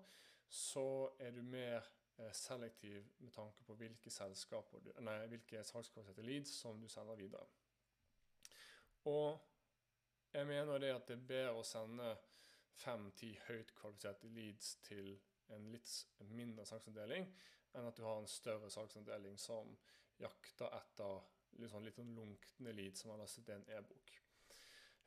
så 0.54 0.86
er 1.20 1.32
du 1.32 1.42
mer 1.48 1.80
eh, 2.18 2.34
selektiv 2.36 3.08
med 3.20 3.34
tanke 3.36 3.64
på 3.68 3.78
hvilke 3.80 4.12
selskaper 4.12 4.84
du, 4.84 4.92
nei, 5.02 5.16
hvilke 5.32 5.64
salgskvalifiserte 5.66 6.28
leads 6.28 6.54
som 6.60 6.82
du 6.82 6.90
sender 6.92 7.20
videre. 7.20 7.48
Og 9.10 9.40
jeg 10.34 10.48
mener 10.50 10.80
det 10.80 10.94
at 10.96 11.08
det 11.08 11.18
er 11.18 11.28
bedre 11.30 11.58
å 11.60 11.66
sende 11.68 12.14
fem-ti 12.84 13.34
høyt 13.48 13.74
kvalifiserte 13.78 14.32
leads 14.34 14.76
til 14.86 15.16
en 15.54 15.68
litt 15.72 15.92
mindre 16.34 16.66
salgsavdeling 16.66 17.28
enn 17.74 17.88
at 17.90 17.98
du 17.98 18.04
har 18.06 18.22
en 18.22 18.30
større 18.30 18.70
salgsavdeling 18.74 19.38
som 19.42 19.74
jakter 20.22 20.74
etter 20.78 21.22
litt 21.60 21.72
sånn, 21.72 21.90
sånn 21.94 22.16
lunkne 22.18 22.74
lead 22.74 22.98
som 22.98 23.14
har 23.14 23.22
lastet 23.22 23.50
en 23.54 23.66
e-bok. 23.78 24.16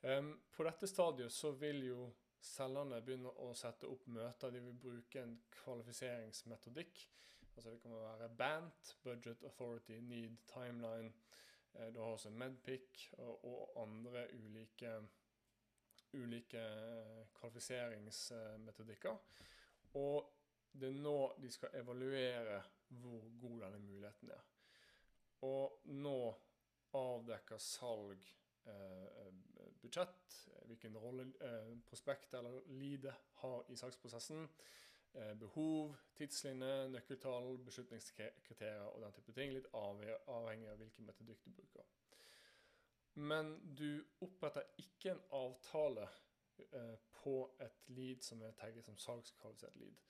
Um, 0.07 0.33
på 0.55 0.67
dette 0.67 0.87
stadiet 0.87 1.33
så 1.33 1.51
vil 1.59 1.83
jo 1.89 2.07
selgerne 2.47 3.01
begynne 3.03 3.33
å 3.43 3.51
sette 3.59 3.89
opp 3.91 4.07
møter. 4.13 4.53
De 4.55 4.63
vil 4.63 4.79
bruke 4.79 5.23
en 5.23 5.37
kvalifiseringsmetodikk. 5.57 7.07
Altså 7.57 7.73
det 7.73 7.81
kan 7.83 7.97
være 7.97 8.29
BANT, 8.39 8.97
Budget 9.03 9.43
Authority, 9.49 9.99
Need, 10.05 10.37
Timeline. 10.51 11.13
Eh, 11.75 11.93
du 11.93 12.01
har 12.01 12.13
også 12.13 12.31
Medpic 12.31 13.09
og, 13.19 13.73
andre 13.81 14.27
ulike, 14.37 14.93
ulike 16.13 16.65
kvalifiseringsmetodikker. 17.39 19.17
Og 19.95 20.33
det 20.77 20.91
er 20.93 21.01
nå 21.01 21.19
de 21.41 21.51
skal 21.51 21.79
evaluere 21.81 22.61
hvor 23.01 23.25
god 23.41 23.63
denne 23.65 23.81
muligheten 23.81 24.31
er. 24.31 24.45
Og 25.45 25.81
nå 25.93 26.19
avdekker 26.97 27.61
salg 27.61 28.31
eh, 28.67 29.29
budsjett, 29.83 30.39
hvilken 30.67 30.97
rolle 30.99 31.29
eh, 31.45 31.75
prospektet 31.87 32.39
eller 32.39 32.65
leadet 32.79 33.15
har 33.43 33.69
i 33.69 33.77
salgsprosessen, 33.77 34.49
eh, 35.13 35.35
behov, 35.39 35.95
tidslinje, 36.17 36.89
nøkkeltall, 36.95 37.59
beslutningskriterier 37.67 38.89
og 38.89 39.03
den 39.05 39.17
type 39.19 39.37
ting. 39.37 39.53
Litt 39.53 39.69
avhengig 39.77 40.71
av 40.73 40.81
hvilken 40.81 41.09
metodikk 41.09 41.45
du 41.45 41.53
bruker. 41.59 41.87
Men 43.17 43.55
du 43.77 44.05
oppretter 44.21 44.67
ikke 44.81 45.15
en 45.15 45.23
avtale 45.39 46.09
eh, 46.73 46.97
på 47.23 47.37
et 47.65 47.87
lead 47.97 48.25
som 48.25 48.43
er 48.45 48.57
tagget 48.59 48.85
som 48.85 48.99
salgskvalifisert 49.01 49.79
lead. 49.81 50.03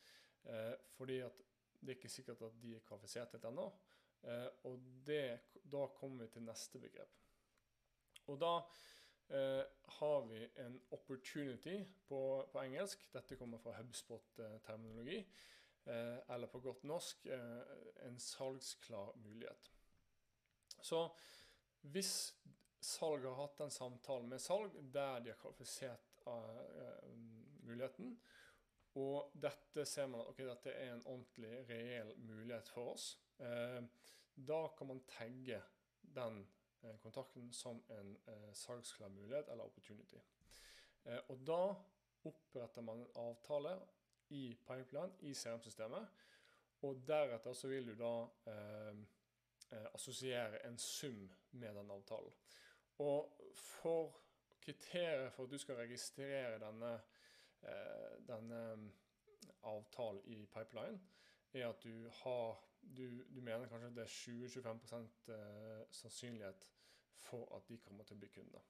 Eh, 0.51 0.73
fordi 0.97 1.21
at 1.27 1.45
det 1.81 1.93
er 1.93 1.99
ikke 2.01 2.11
sikkert 2.11 2.43
at 2.43 2.57
de 2.63 2.75
er 2.75 2.83
kvalifisert 2.87 3.31
til 3.31 3.47
ennå. 3.47 3.69
Eh, 4.23 4.49
og 4.69 4.81
det, 5.07 5.39
da 5.73 5.87
kommer 5.99 6.25
vi 6.25 6.33
til 6.35 6.47
neste 6.47 6.81
begrep. 6.83 7.19
Og 8.27 8.41
da 8.41 8.53
eh, 9.29 9.63
har 9.99 10.27
vi 10.31 10.41
en 10.65 10.81
opportunity 10.91 11.79
på, 12.09 12.21
på, 12.53 12.63
engelsk. 12.63 13.07
Dette 13.13 13.37
kommer 13.37 13.63
fra 13.63 13.77
HubSpot-terminologi. 13.79 15.21
Eh, 15.87 16.19
eller 16.35 16.51
på 16.51 16.61
godt 16.61 16.85
norsk 16.85 17.27
eh, 17.27 17.77
en 18.09 18.19
salgsklar 18.19 19.15
mulighet. 19.23 19.71
Så 20.83 21.07
hvis 21.87 22.35
salg 22.87 23.25
har 23.27 23.39
hatt 23.39 23.61
en 23.61 23.73
samtale 23.73 24.27
med 24.31 24.43
salg 24.43 24.75
der 24.95 25.23
de 25.23 25.33
har 25.33 25.39
kvalifisert 25.41 26.17
uh, 26.27 27.15
muligheten. 27.67 28.17
Og 28.97 29.33
dette 29.37 29.85
ser 29.85 30.09
man 30.09 30.23
at 30.23 30.31
okay, 30.33 30.47
dette 30.49 30.73
er 30.73 30.95
en 30.95 31.07
ordentlig, 31.07 31.53
reell 31.69 32.15
mulighet 32.19 32.69
for 32.73 32.95
oss. 32.95 33.11
Eh, 33.41 33.83
da 34.49 34.61
kan 34.79 34.89
man 34.89 35.03
tagge 35.11 35.61
den 36.17 36.41
eh, 36.83 36.97
kontakten 37.03 37.53
som 37.53 37.83
en 37.93 38.17
eh, 38.29 38.53
salgsklar 38.57 39.13
mulighet 39.13 39.53
eller 39.53 39.69
opportunity. 39.69 40.21
Eh, 41.05 41.21
og 41.29 41.45
da 41.47 41.61
oppretter 42.27 42.83
man 42.83 43.05
en 43.05 43.13
avtale 43.21 43.77
i 44.29 44.57
pipeline, 44.67 45.13
i 45.21 45.35
CRM-systemet. 45.35 46.07
Og 46.83 47.03
deretter 47.07 47.53
så 47.53 47.69
vil 47.69 47.87
du 47.87 47.95
da 48.01 48.15
eh, 48.53 49.03
eh, 49.73 49.89
assosiere 49.95 50.65
en 50.67 50.79
sum 50.79 51.27
med 51.51 51.75
den 51.75 51.91
avtalen. 51.91 52.33
Og 52.99 53.53
for 53.55 54.17
kriteriet 54.61 55.33
for 55.33 55.45
at 55.45 55.51
du 55.51 55.59
skal 55.59 55.75
registrere 55.75 56.59
denne, 56.59 56.97
eh, 57.63 58.17
denne 58.29 58.63
mm, 58.77 58.93
avtalen 59.63 60.23
i 60.25 60.47
pipeline, 60.47 61.01
er 61.53 61.69
at 61.69 61.83
du 61.83 62.09
har 62.23 62.63
du, 62.97 63.25
du 63.35 63.41
mener 63.41 63.69
kanskje 63.69 63.91
det 63.95 64.03
er 64.03 64.15
20-25 64.15 65.33
eh, 65.33 65.87
sannsynlighet 65.91 66.71
for 67.17 67.57
at 67.57 67.69
de 67.69 67.79
kommer 67.79 68.05
til 68.05 68.17
å 68.17 68.21
bli 68.23 68.29
kunder. 68.31 68.63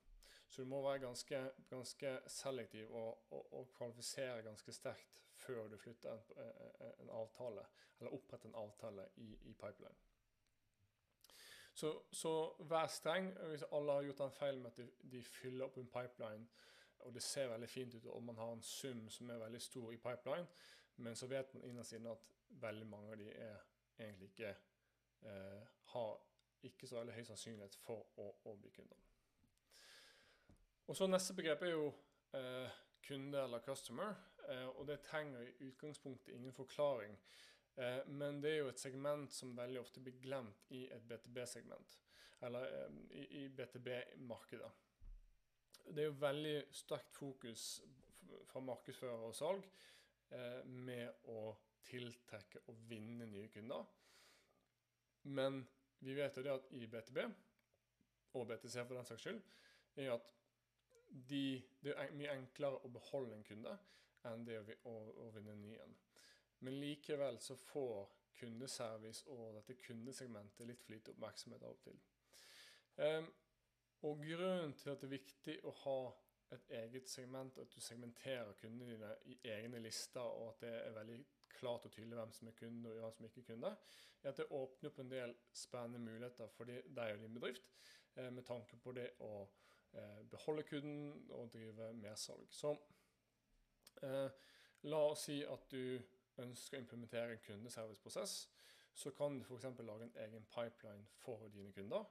Så 0.48 0.62
du 0.62 0.68
må 0.70 0.80
være 0.82 1.02
ganske, 1.02 1.40
ganske 1.68 2.12
selektiv 2.30 2.90
og, 2.94 3.26
og, 3.30 3.52
og, 3.52 3.70
kvalifisere 3.76 4.42
ganske 4.46 4.72
sterkt 4.72 5.20
før 5.36 5.68
du 5.68 5.76
flytter 5.76 6.12
en, 6.12 6.36
eh, 6.40 6.92
en 7.02 7.10
avtale, 7.10 7.66
eller 7.98 8.14
oppretter 8.14 8.48
en 8.48 8.60
avtale 8.62 9.08
i, 9.16 9.32
i 9.50 9.52
pipeline. 9.52 9.98
Så, 11.76 11.90
så, 12.12 12.54
vær 12.58 12.86
streng. 12.86 13.34
Hvis 13.50 13.66
alle 13.72 13.92
har 13.92 14.02
gjort 14.02 14.18
den 14.18 14.30
feilen 14.32 14.62
med 14.62 14.70
at 14.70 14.76
de, 14.76 15.10
de, 15.12 15.22
fyller 15.22 15.66
opp 15.66 15.76
en 15.76 15.90
pipeline, 15.92 16.46
og 17.06 17.14
det 17.14 17.22
ser 17.22 17.50
veldig 17.52 17.68
fint 17.70 17.94
ut, 17.94 18.06
og 18.12 18.22
man 18.26 18.38
har 18.42 18.52
en 18.52 18.62
sum 18.62 19.06
som 19.10 19.30
er 19.30 19.42
veldig 19.42 19.60
stor 19.62 19.92
i 19.92 20.00
pipeline, 20.02 20.46
men 20.96 21.16
så 21.16 21.28
vet 21.30 21.54
man 21.54 21.64
innerst 21.64 21.96
inne 21.96 22.12
at 22.12 22.30
veldig 22.62 22.86
mange 22.86 23.12
av 23.12 23.20
de 23.20 23.28
er 23.32 23.58
egentlig 23.98 24.30
ikke 24.32 24.54
eh, 25.22 25.66
har 25.92 26.16
ikke 26.66 26.88
så 26.88 26.98
veldig 26.98 27.14
høy 27.14 27.24
sannsynlighet 27.28 27.76
for 27.84 28.08
å, 28.20 28.30
å 28.48 28.56
bli 28.60 28.72
kunder. 28.74 29.04
Og 30.86 30.96
så 30.96 31.08
Neste 31.10 31.34
begrep 31.34 31.62
er 31.66 31.72
jo 31.74 31.86
eh, 32.36 32.74
kunde 33.06 33.42
eller 33.42 33.64
customer. 33.64 34.14
Eh, 34.48 34.68
og 34.68 34.86
Det 34.86 35.00
trenger 35.00 35.40
i 35.40 35.68
utgangspunktet 35.68 36.34
ingen 36.34 36.52
forklaring. 36.52 37.18
Eh, 37.76 38.06
men 38.06 38.42
det 38.42 38.52
er 38.52 38.58
jo 38.58 38.68
et 38.72 38.80
segment 38.80 39.32
som 39.32 39.56
veldig 39.56 39.80
ofte 39.80 40.00
blir 40.00 40.20
glemt 40.22 40.70
i 40.70 40.86
et 40.92 41.08
BTB-segment. 41.08 41.98
Eller 42.46 42.66
eh, 42.84 43.00
i, 43.10 43.26
i 43.44 43.48
BTB-markedet. 43.48 44.70
Det 45.86 46.02
er 46.02 46.08
jo 46.10 46.18
veldig 46.20 46.56
sterkt 46.74 47.14
fokus 47.14 47.66
fra 48.50 48.62
markedsfører 48.64 49.28
og 49.28 49.34
salg 49.36 49.62
eh, 50.34 50.62
med 50.66 51.28
å 51.30 51.52
tiltrekke 51.86 52.64
og 52.66 52.80
vinne 52.90 53.28
nye 53.30 53.50
kunder. 53.54 53.84
Men 55.30 55.60
vi 56.02 56.14
vet 56.18 56.36
jo 56.36 56.44
det 56.46 56.54
at 56.54 56.72
i 56.74 56.86
BTB, 56.90 57.20
og 58.36 58.48
BTC 58.50 58.74
for 58.82 58.96
den 58.96 59.08
saks 59.08 59.26
skyld, 59.26 59.40
er 59.96 60.12
at 60.16 60.32
de, 61.30 61.62
det 61.80 61.94
er 61.94 62.12
mye 62.18 62.34
enklere 62.34 62.82
å 62.84 62.90
beholde 62.92 63.38
en 63.38 63.46
kunde 63.46 63.72
enn 64.26 64.44
det 64.46 64.58
å, 64.58 64.66
å, 64.90 64.94
å 65.22 65.30
vinne 65.36 65.54
en 65.54 65.62
ny 65.62 65.74
en. 65.80 65.96
Men 66.66 66.80
likevel 66.82 67.38
så 67.40 67.56
får 67.60 68.08
kundeservice 68.36 69.24
og 69.32 69.54
dette 69.56 69.78
kundesegmentet 69.80 70.66
litt 70.68 70.82
for 70.82 70.96
lite 70.96 71.12
oppmerksomhet 71.14 71.62
av 71.64 71.76
og 71.76 71.82
til. 71.84 72.00
Um, 72.96 73.28
og 74.02 74.20
grunnen 74.20 74.74
til 74.76 74.92
at 74.92 75.00
det 75.00 75.08
er 75.08 75.16
viktig 75.16 75.56
å 75.64 75.72
ha 75.84 75.98
et 76.54 76.68
eget 76.78 77.08
segment, 77.10 77.56
og 77.56 77.66
at 77.66 77.74
du 77.74 77.80
segmenterer 77.82 78.52
kundene 78.60 78.92
dine 78.92 79.12
i 79.32 79.38
egne 79.50 79.80
lister, 79.82 80.20
og 80.22 80.52
at 80.52 80.66
det 80.66 80.74
er 80.78 80.94
veldig 80.94 81.18
klart 81.56 81.88
og 81.88 81.92
tydelig 81.92 82.18
hvem 82.18 82.32
som 82.36 82.48
er 82.48 82.58
kunde 82.58 82.92
og 82.92 83.00
hvem 83.00 83.14
som 83.16 83.26
ikke 83.26 83.42
er 83.42 83.50
kunde, 83.50 83.76
er 84.22 84.30
at 84.30 84.40
det 84.42 84.50
åpner 84.54 84.90
opp 84.90 85.00
en 85.02 85.10
del 85.10 85.34
spennende 85.56 86.02
muligheter 86.04 86.50
for 86.54 86.68
deg 86.70 87.16
og 87.16 87.22
din 87.24 87.38
bedrift 87.38 87.72
eh, 88.14 88.30
med 88.30 88.44
tanke 88.46 88.78
på 88.82 88.94
det 88.94 89.08
å 89.24 89.46
Eh, 89.96 90.24
beholde 90.30 90.62
kunden 90.62 91.30
og 91.30 91.52
drive 91.52 91.92
mersalg. 91.92 92.46
Så 92.50 92.76
eh, 94.02 94.30
la 94.82 94.98
oss 95.10 95.26
si 95.28 95.38
at 95.44 95.70
du 95.70 96.00
ønsker 96.42 96.76
å 96.76 96.82
implementere 96.82 97.36
en 97.36 97.44
kundeserviceprosess. 97.46 98.34
Så 98.96 99.12
kan 99.16 99.38
du 99.38 99.44
f.eks. 99.44 99.64
lage 99.78 100.08
en 100.08 100.18
egen 100.24 100.44
pipeline 100.52 101.06
for 101.22 101.48
dine 101.54 101.72
kunder. 101.72 102.04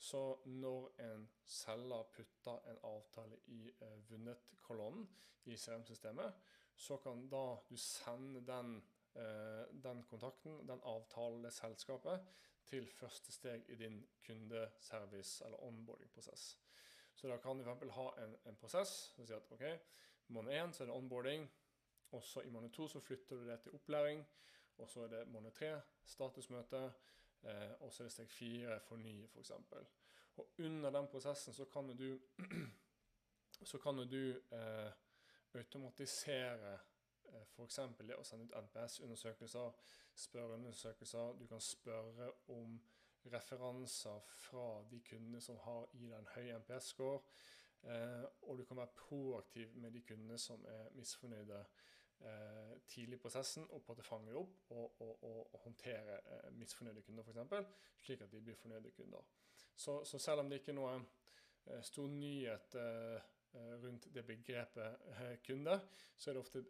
Så 0.00 0.38
når 0.44 0.94
en 1.04 1.26
selger 1.44 2.06
putter 2.14 2.70
en 2.70 2.78
avtale 2.88 3.36
i 3.52 3.66
eh, 3.68 3.98
vunnet-kolonnen 4.08 5.04
i 5.44 5.56
CRM-systemet, 5.56 6.38
så 6.74 6.96
kan 6.96 7.26
da 7.28 7.42
du 7.68 7.76
sende 7.76 8.40
den, 8.46 8.78
eh, 9.14 9.66
den 9.84 10.02
kontakten, 10.08 10.56
den 10.68 10.80
avtalen, 10.88 11.44
det 11.44 11.52
selskapet, 11.52 12.24
til 12.64 12.86
første 12.86 13.32
steg 13.32 13.68
i 13.68 13.76
din 13.76 14.00
kundeservice- 14.24 15.44
eller 15.44 15.62
onboarding-prosess. 15.68 16.58
Så 17.14 17.28
da 17.28 17.36
kan 17.36 17.58
du 17.58 17.64
f.eks. 17.64 17.92
ha 17.92 18.08
en, 18.24 18.36
en 18.46 18.56
prosess 18.56 18.88
som 19.14 19.26
sier 19.26 19.36
at 19.36 19.52
ok, 19.52 19.66
måned 20.32 20.54
én 20.54 20.72
så 20.72 20.84
er 20.84 20.88
det 20.88 20.96
onboarding. 20.96 21.50
og 22.10 22.22
så 22.24 22.40
i 22.40 22.50
måned 22.50 22.72
to 22.72 22.88
så 22.88 23.00
flytter 23.00 23.36
du 23.36 23.48
det 23.48 23.60
til 23.60 23.74
opplæring. 23.74 24.26
Og 24.78 24.88
så 24.88 25.02
er 25.02 25.08
det 25.08 25.28
måned 25.28 25.52
tre 25.52 25.80
statusmøte. 26.04 26.92
Eh, 27.42 27.72
og 27.80 27.92
så 27.92 28.02
er 28.02 28.08
det 28.08 28.12
steg 28.12 28.30
fire 28.30 28.76
f.eks. 28.76 29.32
For 29.32 29.40
eksempel. 29.40 29.86
og 30.36 30.50
under 30.58 30.90
den 30.90 31.06
prosessen 31.08 31.54
så 31.54 31.64
kan 31.64 31.88
du, 31.96 32.20
så 33.70 33.78
kan 33.78 33.96
du 33.96 34.40
eh, 34.52 34.92
automatisere 35.54 36.78
eh, 37.24 37.42
f.eks. 37.56 37.80
det 37.98 38.16
å 38.16 38.24
sende 38.24 38.44
ut 38.44 38.56
NPS-undersøkelser, 38.64 39.72
spørreundersøkelser. 40.14 41.36
Du 41.40 41.46
kan 41.46 41.60
spørre 41.60 42.32
om 42.48 42.80
referanser 43.24 44.20
fra 44.36 44.82
de 44.90 45.00
kundene 45.00 45.40
som 45.40 45.58
har 45.64 45.88
i 45.92 46.08
den 46.08 46.28
høye 46.34 46.58
NPS-score. 46.58 47.20
Eh, 47.82 48.24
og 48.42 48.58
du 48.58 48.64
kan 48.64 48.76
være 48.76 48.96
proaktiv 48.96 49.76
med 49.76 49.90
de 49.90 50.02
kundene 50.04 50.38
som 50.38 50.64
er 50.68 50.90
misfornøyde 50.96 51.64
eh, 52.20 52.78
tidlig 52.88 53.16
i 53.16 53.20
prosessen, 53.20 53.66
og 53.70 53.82
på 53.84 53.92
at 53.92 54.00
det 54.00 54.06
fanger 54.06 54.36
opp 54.40 54.70
og, 54.70 55.00
og, 55.00 55.24
og, 55.24 55.54
og 55.54 55.60
håndtere 55.64 56.18
eh, 56.20 56.52
misfornøyde 56.52 57.02
kunder, 57.02 57.22
f.eks., 57.22 57.72
slik 58.04 58.24
at 58.24 58.32
de 58.32 58.40
blir 58.40 58.58
fornøyde 58.58 58.90
kunder. 58.96 59.26
Så, 59.74 60.04
så, 60.04 60.18
selv 60.18 60.40
om 60.40 60.50
det 60.50 60.60
ikke 60.60 60.72
er 60.74 60.78
noe 60.78 60.96
eh, 60.98 61.82
stor 61.82 62.08
nyhet 62.08 62.80
rundt 63.82 64.04
det 64.14 64.22
begrepet 64.22 65.08
kunde, 65.42 65.74
så 66.16 66.30
er 66.30 66.36
det 66.36 66.40
ofte 66.40 66.60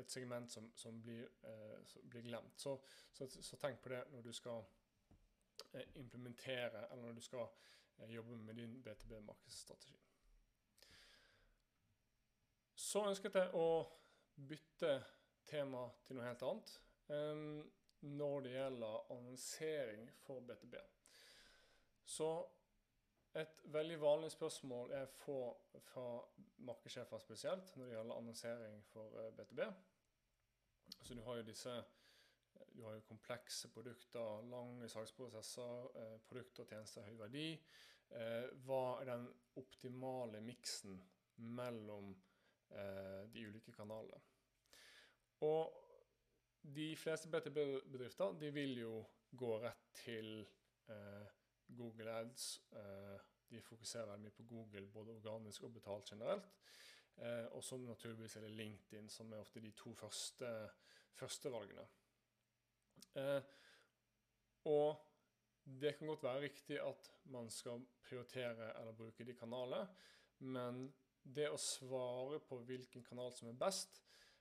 et 0.00 0.10
segment 0.10 0.50
som, 0.50 0.64
som, 0.74 0.96
blir, 1.02 1.28
som 1.86 2.08
blir, 2.10 2.24
glemt. 2.26 2.56
Så, 2.58 2.72
så, 3.14 3.28
så 3.30 3.58
tenk 3.62 3.78
på 3.84 3.92
det 3.92 4.00
når 4.10 4.24
du 4.26 4.32
skal 4.34 4.64
implementere, 5.94 6.88
eller 6.90 7.04
når 7.04 7.20
du 7.20 7.22
skal 7.22 7.46
jobbe 8.10 8.36
med 8.36 8.58
din 8.58 8.74
BTB-markedsstrategi. 8.82 9.94
Så 12.74 13.04
ønsket 13.08 13.38
jeg 13.38 13.54
å 13.54 13.66
bytte 14.36 14.96
tema 15.48 15.84
til 16.06 16.16
noe 16.16 16.26
helt 16.26 16.42
annet 16.46 16.74
um, 17.12 17.62
når 18.02 18.40
det 18.44 18.52
gjelder 18.56 19.12
annonsering 19.14 20.08
for 20.24 20.42
BTB. 20.46 20.74
Så 22.04 22.28
et 23.38 23.62
veldig 23.72 24.00
vanlig 24.00 24.30
spørsmål 24.34 24.90
jeg 24.92 25.08
får 25.22 25.80
fra 25.86 26.06
markedssjefer 26.66 27.22
spesielt 27.22 27.76
når 27.76 27.86
det 27.88 27.94
gjelder 27.96 28.18
annonsering 28.18 28.82
for 28.90 29.30
BTB. 29.38 29.60
Eh, 29.60 29.72
så 31.02 31.14
du 31.14 31.22
har 31.22 31.38
jo 31.38 31.46
disse 31.46 31.76
du 32.72 32.82
har 32.84 32.94
jo 32.94 33.04
komplekse 33.08 33.68
produkter, 33.72 34.42
lange 34.48 34.88
salgsprosesser, 34.88 35.88
eh, 36.00 36.18
produkter 36.28 36.64
og 36.64 36.68
tjenester 36.68 37.04
høy 37.04 37.16
verdi. 37.20 37.48
Eh, 38.10 38.48
hva 38.64 39.00
er 39.00 39.08
den 39.08 39.26
optimale 39.60 40.40
miksen 40.44 41.00
mellom 41.36 42.12
de 43.32 43.42
ulike 43.48 43.72
kanalene? 43.76 44.20
Og 45.42 45.72
de 46.62 46.96
fleste 46.96 47.28
BTB-bedrifter 47.28 48.38
de 48.40 48.50
vil 48.54 48.78
jo 48.78 48.94
gå 49.38 49.56
rett 49.64 49.88
til 50.04 50.44
eh, 50.92 51.32
Google 51.66 52.10
Ads. 52.20 52.46
Eh, 52.78 53.18
de 53.50 53.62
fokuserer 53.62 54.20
mye 54.20 54.32
på 54.36 54.46
Google, 54.48 54.86
både 54.92 55.16
organisk 55.16 55.66
og 55.66 55.74
betalt 55.74 56.12
generelt. 56.12 56.52
Eh, 57.16 57.46
og 57.52 57.64
så 57.64 57.76
naturligvis 57.76 58.36
er 58.36 58.46
det 58.46 58.54
LinkedIn, 58.56 59.08
som 59.08 59.32
er 59.32 59.42
ofte 59.42 59.60
de 59.60 59.72
to 59.76 59.94
første, 59.94 60.52
første 61.18 61.52
valgene. 61.52 61.86
Eh, 63.16 63.42
og 64.64 64.96
det 65.64 65.96
kan 65.96 66.06
godt 66.06 66.22
være 66.22 66.40
riktig 66.46 66.78
at 66.80 67.10
man 67.24 67.50
skal 67.50 67.82
prioritere 68.02 68.72
eller 68.80 68.92
bruke 68.92 69.24
de 69.24 69.34
kanalene, 69.34 69.88
men 70.38 70.86
det 71.22 71.48
å 71.50 71.60
svare 71.60 72.40
på 72.46 72.58
hvilken 72.66 73.04
kanal 73.06 73.32
som 73.36 73.50
er 73.50 73.58
best 73.58 74.00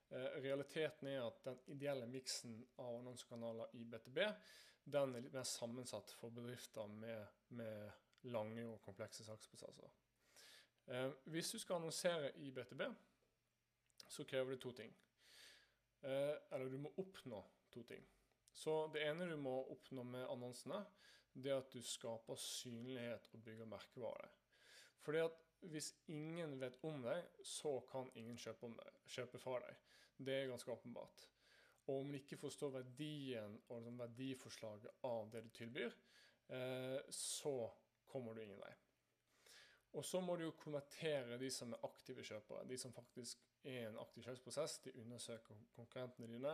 eh, 0.10 0.40
Realiteten 0.42 1.10
er 1.12 1.24
at 1.24 1.44
den 1.46 1.60
ideelle 1.76 2.08
miksen 2.10 2.58
av 2.82 3.00
annonsekanaler 3.00 3.76
i 3.78 3.86
BTB 3.86 4.22
den 4.92 5.16
er 5.16 5.22
litt 5.22 5.36
mer 5.36 5.46
sammensatt 5.46 6.14
for 6.18 6.34
bedrifter 6.34 6.90
med, 6.90 7.44
med 7.58 8.32
lange 8.34 8.66
og 8.66 8.82
komplekse 8.82 9.26
saksprosesser. 9.28 9.92
Eh, 10.90 11.12
hvis 11.34 11.52
du 11.54 11.60
skal 11.62 11.78
annonsere 11.78 12.32
i 12.42 12.50
BTB, 12.52 12.82
så 14.12 14.26
krever 14.28 14.56
det 14.56 14.62
to 14.64 14.74
ting. 14.76 14.96
Eh, 16.02 16.34
eller 16.52 16.70
du 16.70 16.80
må 16.82 16.94
oppnå 16.98 17.44
to 17.72 17.84
ting. 17.88 18.04
Så 18.52 18.88
det 18.94 19.06
ene 19.06 19.30
du 19.30 19.38
må 19.40 19.54
oppnå 19.72 20.04
med 20.04 20.28
annonsene, 20.28 20.82
det 21.34 21.54
er 21.54 21.62
at 21.62 21.72
du 21.72 21.80
skaper 21.86 22.36
synlighet 22.36 23.30
og 23.32 23.44
bygger 23.46 23.70
merkevare. 23.70 24.28
Fordi 25.02 25.22
at 25.24 25.38
hvis 25.70 25.92
ingen 26.10 26.58
vet 26.62 26.78
om 26.88 27.02
deg, 27.04 27.28
så 27.46 27.78
kan 27.92 28.10
ingen 28.18 28.38
kjøpe, 28.40 28.72
deg, 28.78 29.02
kjøpe 29.16 29.42
fra 29.42 29.60
deg. 29.64 29.82
Det 30.18 30.36
er 30.36 30.50
ganske 30.50 30.72
åpenbart. 30.72 31.28
Og 31.90 32.00
om 32.02 32.12
du 32.12 32.18
ikke 32.20 32.40
forstår 32.42 32.74
verdien 32.76 33.58
og 33.70 33.82
liksom 33.82 34.00
verdiforslaget 34.02 35.06
av 35.10 35.32
det 35.34 35.44
du 35.46 35.50
tilbyr, 35.58 35.98
eh, 36.54 37.00
så 37.10 37.56
kommer 38.12 38.34
du 38.34 38.44
ingen 38.44 38.62
vei. 38.62 38.74
Og 39.98 40.06
så 40.08 40.22
må 40.24 40.38
du 40.40 40.46
jo 40.46 40.56
konvertere 40.56 41.38
de 41.42 41.50
som 41.52 41.74
er 41.74 41.84
aktive 41.84 42.24
kjøpere, 42.24 42.64
de 42.70 42.78
som 42.80 42.94
faktisk 42.96 43.42
er 43.68 43.90
en 43.90 44.00
aktiv 44.00 44.24
kjøpsprosess. 44.24 44.78
De 44.86 44.94
undersøker 45.02 45.66
konkurrentene 45.76 46.30
dine, 46.32 46.54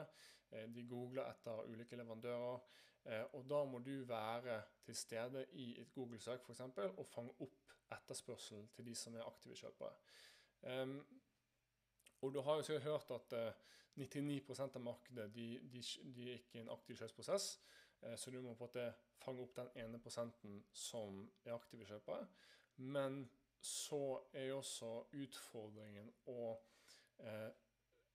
eh, 0.50 0.66
de 0.74 0.88
googler 0.90 1.30
etter 1.30 1.68
ulike 1.70 2.00
leverandører. 2.00 2.60
Eh, 3.06 3.24
og 3.34 3.46
da 3.50 3.64
må 3.66 3.80
du 3.80 4.04
være 4.10 4.62
til 4.84 4.96
stede 4.96 5.46
i 5.54 5.70
et 5.82 5.94
Google-søk 5.94 6.44
f.eks. 6.48 6.62
og 6.98 7.06
fange 7.06 7.36
opp 7.40 7.77
etterspørselen 7.92 8.68
til 8.76 8.86
de 8.86 8.96
som 8.96 9.16
er 9.16 9.28
aktive 9.28 9.56
kjøpere. 9.56 9.94
Um, 10.62 11.00
og 12.22 12.34
du 12.34 12.42
har 12.42 12.56
jo 12.56 12.64
sikkert 12.64 12.84
hørt 12.84 13.12
at 13.12 13.36
uh, 13.38 13.54
99% 13.98 14.76
av 14.76 14.82
markedet 14.82 15.28
de, 15.34 15.48
de, 15.72 15.82
de, 16.16 16.30
er 16.30 16.40
ikke 16.40 16.58
i 16.58 16.62
en 16.62 16.74
aktiv 16.74 16.98
kjøpsprosess. 16.98 17.60
Uh, 18.02 18.16
så 18.18 18.32
du 18.32 18.42
må 18.42 18.54
på 18.54 18.66
en 18.66 18.70
måte 18.70 18.88
fange 19.22 19.44
opp 19.44 19.56
den 19.58 19.70
ene 19.84 20.00
prosenten 20.00 20.64
som 20.74 21.24
er 21.46 21.56
aktive 21.56 21.86
kjøpere. 21.86 22.28
Men 22.78 23.24
så 23.62 24.20
er 24.34 24.52
jo 24.52 24.60
også 24.62 24.92
utfordringen 25.18 26.12
å 26.34 26.52
uh, 26.54 27.50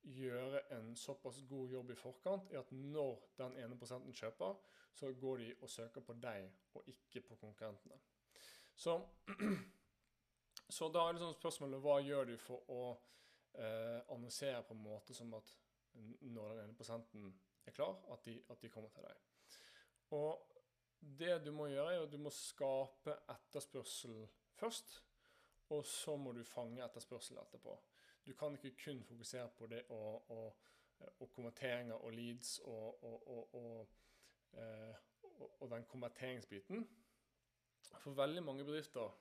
gjøre 0.02 0.62
en 0.74 0.96
såpass 0.96 1.42
god 1.48 1.70
jobb 1.70 1.90
i 1.90 1.98
forkant 1.98 2.50
er 2.50 2.62
at 2.62 2.72
når 2.72 3.20
den 3.38 3.58
ene 3.62 3.78
prosenten 3.78 4.14
kjøper, 4.14 4.56
så 4.94 5.12
går 5.12 5.36
de 5.38 5.52
og 5.60 5.70
søker 5.70 6.00
på 6.00 6.16
deg 6.22 6.50
og 6.74 6.88
ikke 6.90 7.22
på 7.28 7.38
konkurrentene. 7.40 7.98
Så, 8.74 8.96
så 10.76 10.88
da 10.88 11.06
er 11.06 11.16
liksom 11.16 11.34
spørsmålet 11.36 11.82
hva 11.84 11.98
gjør 12.02 12.32
du 12.32 12.36
for 12.40 12.70
å 12.72 12.82
eh, 13.58 14.00
annonsere 14.12 14.62
på 14.66 14.76
en 14.76 14.84
måte 14.84 15.14
som 15.14 15.32
at 15.38 15.56
når 16.20 16.54
den 16.54 16.64
ene 16.64 16.76
prosenten 16.76 17.32
er 17.66 17.74
klar, 17.76 17.98
at 18.12 18.24
de, 18.24 18.38
at 18.50 18.62
de 18.62 18.70
kommer 18.72 18.90
til 18.94 19.04
deg. 19.04 19.20
Og 20.16 20.52
det 21.18 21.38
du 21.44 21.52
må 21.52 21.66
gjøre, 21.66 21.94
er 21.94 22.04
at 22.04 22.12
du 22.12 22.18
må 22.22 22.30
skape 22.32 23.16
etterspørsel 23.32 24.22
først. 24.58 25.00
Og 25.72 25.86
så 25.86 26.16
må 26.20 26.32
du 26.36 26.42
fange 26.44 26.84
etterspørsel 26.84 27.38
etterpå. 27.40 27.74
Du 28.26 28.34
kan 28.38 28.54
ikke 28.54 28.76
kun 28.84 29.02
fokusere 29.04 29.48
på 29.56 29.66
det 29.66 29.82
og, 29.90 30.30
og, 30.30 30.56
og 31.18 31.30
konverteringer 31.34 31.94
og 31.94 32.12
leads 32.12 32.58
og, 32.64 33.04
og, 33.04 33.88
eh, 34.54 34.94
og 35.60 35.70
den 35.70 35.86
konverteringsbiten. 35.90 36.84
For 38.00 38.16
veldig 38.16 38.42
mange 38.42 38.64
bedrifter 38.64 39.12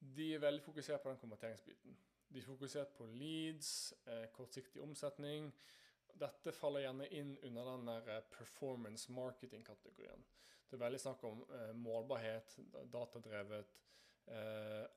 de 0.00 0.30
er 0.34 0.40
veldig 0.40 0.62
fokusert 0.64 1.02
på 1.02 1.10
den 1.12 1.20
konverteringsbiten. 1.20 1.96
De 2.30 2.38
er 2.38 2.46
fokusert 2.46 2.92
på 2.96 3.06
leads, 3.06 3.94
eh, 4.06 4.26
kortsiktig 4.32 4.82
omsetning. 4.82 5.50
Dette 6.20 6.52
faller 6.52 6.84
gjerne 6.84 7.08
inn 7.16 7.34
under 7.42 7.72
den 7.72 7.86
der 7.90 8.08
eh, 8.16 8.22
performance 8.32 9.12
marketing-kategorien. 9.12 10.24
Det 10.70 10.78
er 10.78 10.84
veldig 10.84 11.00
snakk 11.02 11.24
om 11.26 11.42
eh, 11.50 11.72
målbarhet, 11.74 12.58
datadrevet. 12.92 13.76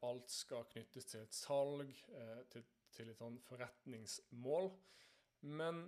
Alt 0.05 0.29
skal 0.29 0.67
knyttes 0.69 1.07
til 1.09 1.23
et 1.23 1.33
salg, 1.33 1.93
til, 2.51 2.65
et 3.09 3.17
sånn 3.17 3.39
forretningsmål. 3.41 4.67
Men 5.57 5.79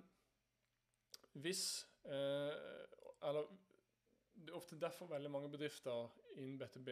hvis 1.44 1.86
Eller 2.02 3.52
det 4.34 4.50
er 4.50 4.58
ofte 4.58 4.80
derfor 4.82 5.12
veldig 5.12 5.30
mange 5.32 5.52
bedrifter 5.52 6.10
innen 6.36 6.60
BTB 6.60 6.90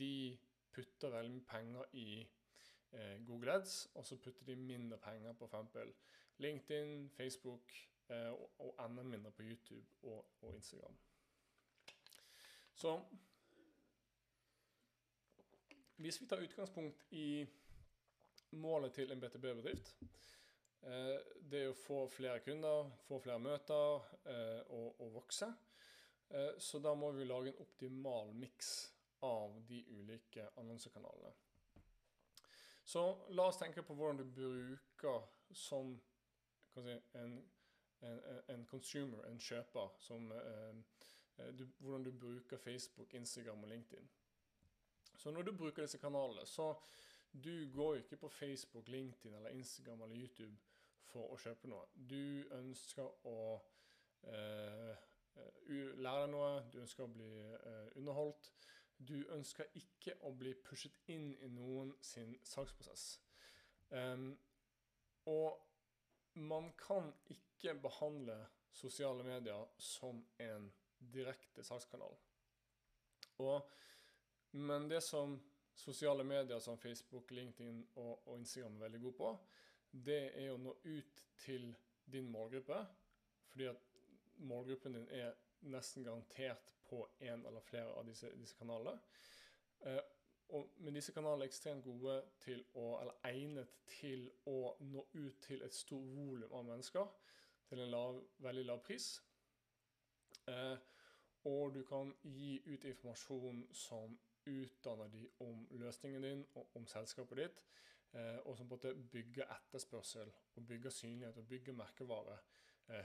de 0.00 0.38
putter 0.72 1.10
veldig 1.14 1.32
mye 1.34 1.46
penger 1.48 1.96
i 1.98 2.08
eh, 2.20 3.16
Google 3.26 3.52
Ads, 3.52 3.86
og 3.94 4.06
så 4.06 4.16
putter 4.16 4.46
de 4.46 4.56
mindre 4.56 4.98
penger 4.98 5.32
på 5.32 5.48
f.eks. 5.48 5.94
LinkedIn, 6.40 7.10
Facebook 7.16 7.72
eh, 8.08 8.30
og, 8.32 8.50
og, 8.58 8.74
enda 8.84 9.02
mindre 9.02 9.30
på 9.30 9.42
YouTube 9.42 9.86
og, 10.02 10.26
og 10.40 10.54
Instagram. 10.54 10.96
Så 12.74 12.94
hvis 16.00 16.20
vi 16.20 16.26
tar 16.26 16.40
utgangspunkt 16.40 17.04
i 17.10 17.46
målet 18.50 18.92
til 18.92 19.12
en 19.12 19.20
BTB-bedrift, 19.20 19.96
eh, 20.82 21.18
det 21.50 21.64
er 21.64 21.72
å 21.72 21.76
få 21.76 22.06
flere 22.08 22.40
kunder, 22.44 22.88
få 23.04 23.20
flere 23.20 23.42
møter 23.42 24.06
eh, 24.24 24.62
og, 24.72 25.00
og 25.00 25.12
vokse, 25.18 25.50
så 26.58 26.78
da 26.78 26.92
må 26.94 27.10
vi 27.16 27.24
lage 27.26 27.50
en 27.50 27.62
optimal 27.64 28.30
miks 28.38 28.70
av 29.26 29.56
de 29.68 29.84
ulike 29.88 30.44
annonsekanalene. 30.56 31.32
Så 32.84 33.26
la 33.28 33.46
oss 33.46 33.58
tenke 33.58 33.82
på 33.82 33.94
hvordan 33.94 34.16
du 34.18 34.24
bruker 34.34 35.26
som 35.54 35.92
si, 36.74 36.96
en, 37.12 37.36
en, 38.00 38.22
en, 38.48 38.64
consumer, 38.66 39.22
en 39.28 39.38
kjøper, 39.38 39.92
som, 40.02 40.32
eh, 40.32 40.80
eh, 41.38 41.52
du, 41.54 41.66
hvordan 41.78 42.04
du 42.04 42.12
bruker 42.12 42.58
Facebook, 42.58 43.14
Instagram 43.14 43.62
og 43.62 43.68
LinkedIn. 43.68 44.08
Så 45.16 45.30
når 45.30 45.42
du 45.42 45.52
bruker 45.56 45.82
disse 45.82 45.98
kanalene, 45.98 46.46
så 46.46 46.72
du 47.30 47.70
går 47.74 48.00
ikke 48.00 48.16
på 48.16 48.28
Facebook, 48.28 48.88
LinkedIn 48.88 49.34
eller 49.34 49.50
Instagram 49.50 50.02
eller 50.02 50.16
YouTube 50.16 50.56
for 51.12 51.30
å 51.30 51.38
kjøpe 51.38 51.70
noe. 51.70 51.86
Du 51.94 52.48
ønsker 52.56 53.26
å 53.28 53.38
eh, 54.26 54.96
Eh, 55.70 55.96
lære 56.02 56.28
noe, 56.32 56.52
du 56.72 56.80
ønsker 56.82 57.06
å 57.06 57.12
bli 57.12 57.30
eh, 57.56 57.88
underholdt. 58.00 58.50
Du 58.96 59.16
ønsker 59.32 59.70
ikke 59.78 60.16
å 60.28 60.32
bli 60.36 60.52
pushet 60.66 60.96
inn 61.12 61.30
i 61.40 61.48
noen 61.48 61.94
sin 62.04 62.34
saksprosess. 62.44 63.14
Um, 63.90 64.34
og 65.26 66.36
man 66.36 66.68
kan 66.78 67.08
ikke 67.32 67.74
behandle 67.80 68.36
sosiale 68.70 69.24
medier 69.24 69.64
som 69.80 70.20
en 70.38 70.68
direkte 71.00 71.64
sakskanal. 71.64 72.12
Og, 73.40 73.70
men 74.52 74.88
det 74.90 75.00
som 75.02 75.38
sosiale 75.74 76.24
medier 76.24 76.60
som 76.60 76.78
Facebook, 76.78 77.30
LinkedIn 77.30 77.80
og, 77.94 78.28
og 78.28 78.38
Instagram 78.38 78.76
er 78.76 78.84
veldig 78.84 79.00
gode 79.06 79.16
på, 79.16 79.32
det 79.90 80.22
er 80.38 80.52
å 80.52 80.60
nå 80.60 80.76
ut 80.84 81.22
til 81.40 81.70
din 82.04 82.28
målgruppe. 82.30 82.84
Fordi 83.50 83.70
at 83.72 83.89
målgruppen 84.40 84.96
din 84.96 85.08
er 85.14 85.34
nesten 85.70 86.04
garantert 86.04 86.72
på 86.88 87.04
en 87.20 87.46
eller 87.46 87.60
flere 87.60 87.92
av 87.94 88.06
disse, 88.08 88.30
disse 88.40 88.56
kanalene. 88.58 88.98
Eh, 89.86 90.00
og, 90.50 90.70
men 90.82 90.96
disse 90.96 91.12
kanalene 91.14 91.46
er 91.46 91.52
ekstremt 91.52 91.84
gode 91.86 92.16
til 92.42 92.62
å, 92.74 92.86
eller 93.00 93.26
egnet 93.28 93.74
til 94.00 94.26
å 94.50 94.74
nå 94.82 95.04
ut 95.14 95.42
til 95.46 95.62
et 95.62 95.74
stort 95.74 96.08
volum 96.16 96.56
av 96.58 96.64
mennesker 96.72 97.12
til 97.70 97.84
en 97.84 97.92
lav, 97.92 98.18
veldig 98.42 98.64
lav 98.66 98.80
pris. 98.82 99.12
Eh, 100.50 100.76
og 101.48 101.74
du 101.74 101.84
kan 101.88 102.10
gi 102.22 102.56
ut 102.66 102.84
informasjon 102.84 103.62
som 103.72 104.18
utdanner 104.50 105.08
de 105.12 105.28
om 105.44 105.62
løsningen 105.78 106.26
din 106.26 106.42
og 106.58 106.76
om 106.76 106.86
selskapet 106.90 107.44
ditt, 107.44 107.62
eh, 108.12 108.38
og 108.44 108.56
som 108.58 108.68
på 108.68 108.74
en 108.74 108.76
måte 108.76 109.10
bygger 109.12 109.52
etterspørsel 109.54 110.32
og 110.56 110.66
bygger 110.66 110.90
synlighet 110.90 111.38
og 111.38 111.48
bygger 111.48 111.78
merkevare 111.78 112.38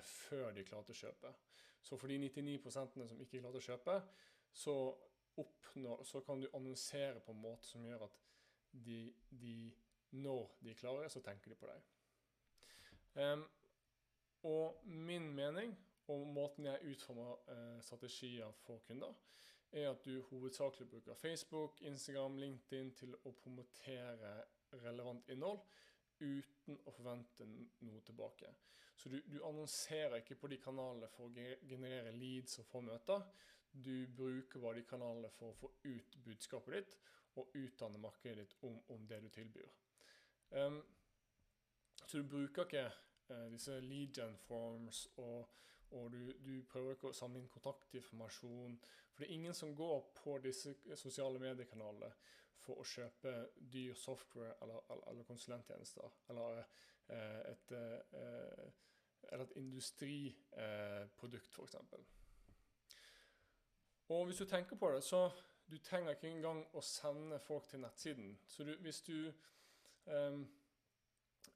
før 0.01 0.51
de 0.55 0.63
klarte 0.67 0.93
å 0.93 0.97
kjøpe. 0.97 1.31
Så 1.85 1.97
for 2.01 2.09
de 2.09 2.17
99% 2.17 2.95
som 3.07 3.21
ikke 3.21 3.41
klarte 3.41 3.61
å 3.61 3.65
kjøpe, 3.65 3.97
så, 4.55 4.75
oppnår, 5.37 6.03
så, 6.07 6.21
kan 6.25 6.41
du 6.41 6.47
annonsere 6.53 7.19
på 7.19 7.33
en 7.35 7.41
måte 7.43 7.67
som 7.67 7.83
gjør 7.85 8.07
at 8.07 8.21
de, 8.85 9.13
de 9.29 9.57
når 10.15 10.57
de 10.63 10.71
er 10.71 10.79
klare, 10.79 11.09
så 11.09 11.21
tenker 11.21 11.51
de 11.51 11.59
på 11.59 11.69
deg. 11.69 11.91
Um, 13.15 13.45
og 14.43 14.81
min 14.85 15.27
mening 15.35 15.75
og 16.11 16.27
måten 16.27 16.67
jeg 16.69 16.91
utformer 16.91 17.37
uh, 17.49 17.81
strategier 17.81 18.51
for 18.65 18.81
kunder, 18.87 19.13
er 19.71 19.89
at 19.89 20.05
du 20.05 20.21
hovedsakelig 20.29 20.87
bruker 20.89 21.17
Facebook, 21.19 21.81
Instagram, 21.81 22.37
LinkedIn 22.39 22.91
til 22.95 23.15
å 23.25 23.33
promotere 23.43 24.35
relevant 24.83 25.29
innhold 25.33 25.63
uten 26.19 26.79
å 26.85 26.93
forvente 26.95 27.47
noe 27.47 28.01
tilbake. 28.05 28.51
Så 28.95 29.09
du, 29.09 29.21
du, 29.27 29.43
annonserer 29.43 30.21
ikke 30.21 30.37
på 30.39 30.47
de 30.47 30.59
kanalene 30.61 31.09
for 31.11 31.27
å 31.27 31.47
generere 31.67 32.13
leads 32.15 32.59
og 32.61 32.69
få 32.69 32.81
møter. 32.85 33.25
Du 33.71 34.07
bruker 34.15 34.61
bare 34.63 34.79
de 34.79 34.85
kanalene 34.87 35.31
for 35.35 35.51
å 35.51 35.57
få 35.59 35.71
ut 35.83 36.17
budskapet 36.23 36.77
ditt 36.77 36.95
og 37.35 37.57
utdanne 37.59 37.99
markedet 37.99 38.45
ditt 38.45 38.55
om, 38.63 38.77
om 38.95 39.07
det 39.07 39.19
du 39.25 39.29
tilbyr. 39.35 39.73
Um, 40.55 40.79
så 42.05 42.21
du 42.21 42.29
bruker 42.31 42.63
ikke 42.63 42.85
uh, 42.87 43.47
disse 43.51 43.75
lead 43.83 44.15
gen 44.15 44.37
forms 44.45 45.07
og, 45.17 45.49
og 45.91 46.11
du, 46.13 46.31
du, 46.45 46.53
prøver 46.69 46.95
ikke 46.95 47.11
å 47.11 47.17
samle 47.17 47.41
inn 47.41 47.51
kontaktinformasjon. 47.51 48.79
For 49.11 49.23
det 49.23 49.27
er 49.27 49.35
ingen 49.35 49.57
som 49.57 49.75
går 49.75 50.07
på 50.21 50.37
disse 50.45 50.75
sosiale 50.95 51.41
mediekanalene 51.43 52.13
for 52.65 52.81
å 52.81 52.87
kjøpe 52.89 53.33
dyr 53.73 53.93
software 53.99 54.55
eller, 54.61 54.81
eller, 54.95 55.23
konsulenttjenester. 55.27 56.19
Eller 56.29 56.63
et, 57.51 57.71
eh, 57.71 58.67
eller 59.31 59.45
et 59.45 59.57
industriprodukt, 59.61 61.51
f.eks. 61.51 61.75
Og 64.09 64.25
hvis 64.25 64.41
du 64.41 64.45
tenker 64.45 64.75
på 64.75 64.91
det, 64.93 65.03
så 65.03 65.29
du 65.69 65.77
trenger 65.77 66.13
ikke 66.13 66.29
engang 66.29 66.61
å 66.73 66.81
sende 66.81 67.39
folk 67.41 67.67
til 67.69 67.81
nettsiden. 67.81 68.35
Så 68.47 68.63
du, 68.63 68.75
hvis 68.85 69.01
du 69.01 69.31
um, 70.05 70.45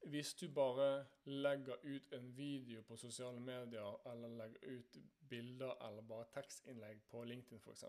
hvis 0.08 0.34
du 0.34 0.48
bare 0.54 1.06
legger 1.26 1.76
ut 1.84 2.14
en 2.14 2.38
video 2.38 2.82
på 2.82 2.96
sosiale 2.98 3.40
medier, 3.40 4.12
eller 4.12 4.28
legger 4.28 4.78
ut 4.78 4.98
bilder 5.30 5.88
eller 5.88 6.02
bare 6.02 6.26
tekstinnlegg 6.34 7.02
på 7.10 7.24
LinkedIn 7.24 7.60
f.eks. 7.60 7.84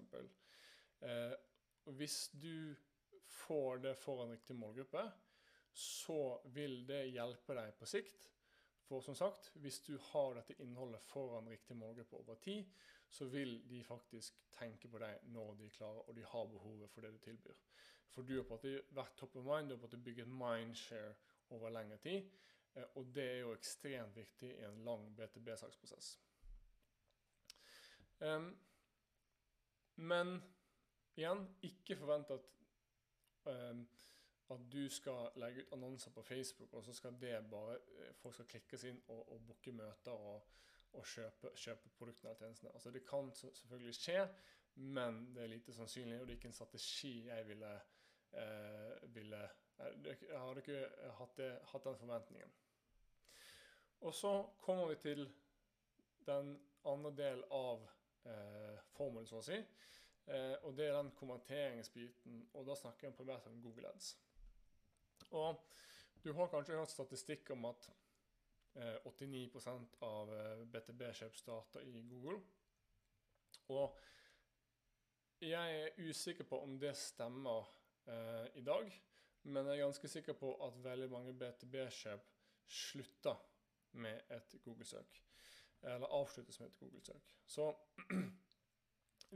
Eh, 1.00 1.33
hvis 1.85 2.30
du 2.42 2.74
får 3.31 3.79
det 3.87 3.95
foran 3.99 4.31
riktig 4.35 4.57
målgruppe, 4.59 5.05
så 5.73 6.40
vil 6.55 6.83
det 6.87 7.07
hjelpe 7.14 7.57
deg 7.57 7.75
på 7.79 7.88
sikt. 7.88 8.27
For 8.90 9.05
som 9.07 9.14
sagt, 9.14 9.53
hvis 9.62 9.79
du 9.87 9.95
har 10.11 10.35
dette 10.35 10.57
innholdet 10.62 11.03
foran 11.07 11.49
riktig 11.49 11.77
målgruppe 11.79 12.19
over 12.19 12.40
tid, 12.43 12.66
så 13.11 13.27
vil 13.31 13.61
de 13.69 13.85
faktisk 13.87 14.40
tenke 14.55 14.90
på 14.90 14.99
deg 15.03 15.31
når 15.35 15.55
de 15.59 15.69
er 15.69 15.75
klare 15.75 16.03
og 16.07 16.14
de 16.14 16.27
har 16.27 16.51
behovet 16.51 16.90
for 16.90 17.07
det 17.07 17.12
du 17.14 17.21
tilbyr. 17.23 17.61
For 18.11 18.27
du 18.27 18.37
har 18.37 18.47
på 18.49 18.59
en 18.66 18.95
vært 18.99 19.16
top 19.19 19.37
of 19.38 19.47
mind, 19.47 19.71
du 19.71 19.77
har 19.77 19.83
på 19.85 19.93
en 19.95 20.05
bygget 20.05 20.31
mindshare 20.31 21.14
over 21.55 21.71
lengre 21.71 21.99
tid. 22.03 22.27
Eh, 22.75 22.87
og 22.99 23.12
det 23.14 23.27
er 23.29 23.38
jo 23.45 23.55
ekstremt 23.55 24.16
viktig 24.19 24.51
i 24.57 24.66
en 24.66 24.83
lang 24.87 25.07
BTB-saksprosess. 25.19 26.16
Men 29.97 30.35
igjen, 31.16 31.47
ikke 31.64 31.97
forvent 31.97 32.33
at, 32.35 32.49
at 34.50 34.72
du 34.72 34.88
skal 34.88 35.31
legge 35.37 35.62
ut 35.62 35.72
annonser 35.72 36.11
på 36.11 36.22
Facebook, 36.22 36.72
og 36.74 36.85
så 36.85 36.92
skal 36.92 37.20
det 37.20 37.50
bare 37.50 37.74
eh, 37.74 38.14
folk 38.14 38.35
skal 38.35 38.46
klikkes 38.46 38.85
inn 38.85 38.98
og, 39.09 39.33
og 39.33 39.44
booke 39.46 39.72
møter 39.72 40.11
og, 40.12 40.48
og 40.92 41.07
kjøpe, 41.07 41.53
kjøpe, 41.55 41.92
produktene 41.98 42.31
eller 42.31 42.40
tjenestene. 42.40 42.72
Altså 42.74 42.90
Det 42.90 43.05
kan 43.07 43.31
selvfølgelig 43.35 43.94
skje, 43.94 44.29
men 44.74 45.22
det 45.35 45.42
er 45.42 45.53
lite 45.55 45.74
sannsynlig, 45.74 46.20
og 46.20 46.26
det 46.26 46.35
er 46.35 46.40
ikke 46.40 46.50
en 46.50 46.59
strategi 46.59 47.14
jeg 47.26 47.46
ville, 47.48 47.74
eh, 48.33 49.14
ville 49.14 49.48
jeg 49.81 50.40
hadde 50.40 50.61
ikke 50.61 50.81
hatt, 51.18 51.37
det, 51.37 51.53
hatt 51.72 51.85
den 51.85 51.96
forventningen. 51.96 52.50
Og 54.00 54.14
så 54.14 54.33
kommer 54.61 54.88
vi 54.88 54.94
til 54.94 55.31
den 56.26 56.61
andre 56.85 57.12
delen 57.16 57.44
av 57.50 57.87
eh, 58.24 58.76
formelen, 58.96 59.26
så 59.29 59.40
å 59.40 59.44
si. 59.44 59.57
Eh, 60.31 60.57
og 60.62 60.77
det 60.79 60.87
er 60.87 60.97
den 60.97 61.11
konverteringsbiten. 61.19 62.45
Og 62.55 62.66
da 62.69 62.77
snakker 62.79 63.09
jeg 63.09 63.16
primært 63.19 63.49
om 63.51 63.62
Google 63.62 63.88
Ads. 63.90 64.12
Og 65.31 65.59
du 66.25 66.33
har 66.37 66.51
kanskje 66.53 66.79
hørt 66.79 66.93
statistikk 66.93 67.51
om 67.55 67.64
at 67.71 67.90
eh, 68.75 68.97
89% 69.07 69.99
av 70.07 70.33
eh, 70.37 70.64
BTB-kjøp 70.73 71.37
starter 71.38 71.87
i 71.87 72.03
Google. 72.11 72.38
Og 73.71 73.99
jeg 75.40 75.81
er 75.85 76.11
usikker 76.11 76.45
på 76.45 76.59
om 76.62 76.77
det 76.79 76.93
stemmer 76.99 77.71
eh, 78.07 78.47
i 78.61 78.64
dag. 78.66 78.90
Men 79.43 79.66
jeg 79.66 79.79
er 79.79 79.87
ganske 79.87 80.09
sikker 80.12 80.37
på 80.37 80.53
at 80.66 80.77
veldig 80.85 81.09
mange 81.11 81.33
BTB-kjøp 81.40 82.27
slutter 82.71 83.40
med 83.93 84.21
et 84.31 84.55
Google-søk. 84.64 85.23
Eller 85.83 86.12
avsluttes 86.12 86.61
med 86.61 86.69
et 86.69 86.79
Google-søk. 86.79 87.35
Så 87.47 87.73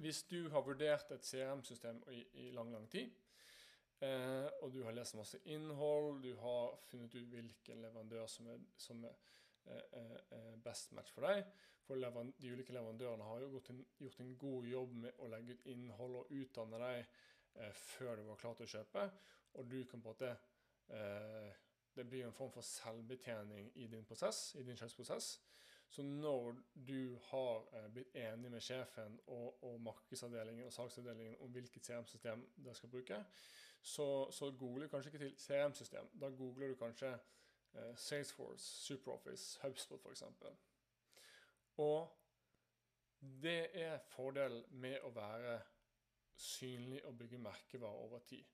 hvis 0.03 0.23
du 0.31 0.49
har 0.51 0.65
vurdert 0.67 1.13
et 1.15 1.27
CRM-system 1.27 2.03
i, 2.13 2.25
i, 2.45 2.51
lang, 2.51 2.73
lang 2.73 2.89
tid, 2.91 3.13
eh, 4.01 4.49
og 4.63 4.73
du 4.75 4.83
har 4.85 4.97
lest 4.97 5.17
masse 5.19 5.39
innhold, 5.45 6.23
du 6.23 6.35
har 6.41 6.75
funnet 6.89 7.15
ut 7.15 7.29
hvilken 7.35 7.83
leverandør 7.83 8.27
som 8.27 8.49
er, 8.51 8.65
som 8.77 9.05
er 9.05 9.15
eh, 9.67 10.17
eh, 10.39 10.57
best 10.65 10.93
match 10.93 11.15
for 11.15 11.29
deg. 11.29 11.45
For 11.85 12.01
de 12.01 12.51
ulike 12.51 12.73
leverandørene 12.73 13.29
har 13.29 13.45
jo 13.45 13.61
en, 13.71 13.85
gjort 14.01 14.21
en 14.21 14.37
god 14.41 14.67
jobb 14.67 14.99
med 15.05 15.21
å 15.21 15.29
legge 15.29 15.55
ut 15.55 15.71
innhold 15.73 16.21
og 16.23 16.31
utdanne 16.33 16.81
deg 16.81 17.01
eh, 17.03 17.73
før 17.77 18.17
du 18.17 18.29
var 18.31 18.41
klar 18.41 18.59
til 18.59 18.69
å 18.69 18.75
kjøpe 18.79 19.09
og 19.55 19.71
du 19.71 19.85
kan 19.85 20.01
på 20.03 20.09
en 20.09 20.15
måte 20.15 20.37
eh, 20.89 21.53
Det 21.97 22.07
blir 22.09 22.27
en 22.27 22.33
form 22.33 22.51
for 22.51 22.61
selvbetjening 22.61 23.73
i 23.75 23.87
din 23.87 24.05
prosess, 24.05 24.55
i 24.59 24.63
din 24.63 24.77
kjøpsprosess. 24.77 25.41
Så 25.89 26.03
når 26.03 26.57
du 26.89 27.19
har 27.31 27.69
eh, 27.77 27.91
blitt 27.93 28.17
enig 28.19 28.51
med 28.51 28.65
sjefen 28.65 29.21
og, 29.27 29.63
og 29.65 29.81
markedsavdelingen 29.81 30.67
og 30.67 30.73
salgsavdelingen 30.73 31.37
om 31.41 31.53
hvilket 31.55 31.87
CRM-system 31.87 32.43
dere 32.57 32.75
skal 32.75 32.91
bruke, 32.91 33.21
så, 33.85 34.31
så, 34.33 34.51
googler 34.59 34.87
du 34.87 34.91
kanskje 34.91 35.13
ikke 35.13 35.25
til 35.25 35.37
CRM-system. 35.39 36.09
Da 36.21 36.31
googler 36.35 36.73
du 36.73 36.75
kanskje 36.81 37.13
eh, 37.15 37.97
Salesforce, 37.97 38.65
SuperOffice, 38.87 39.61
HubSpot 39.63 40.01
f.eks. 40.01 40.23
Og 41.77 42.09
det 43.43 43.71
er 43.73 43.99
fordelen 43.99 44.65
med 44.81 44.99
å 45.05 45.13
være 45.15 45.59
synlig 46.37 47.05
og 47.07 47.19
bygge 47.19 47.39
merkevarer 47.39 48.07
over 48.07 48.25
tid. 48.29 48.45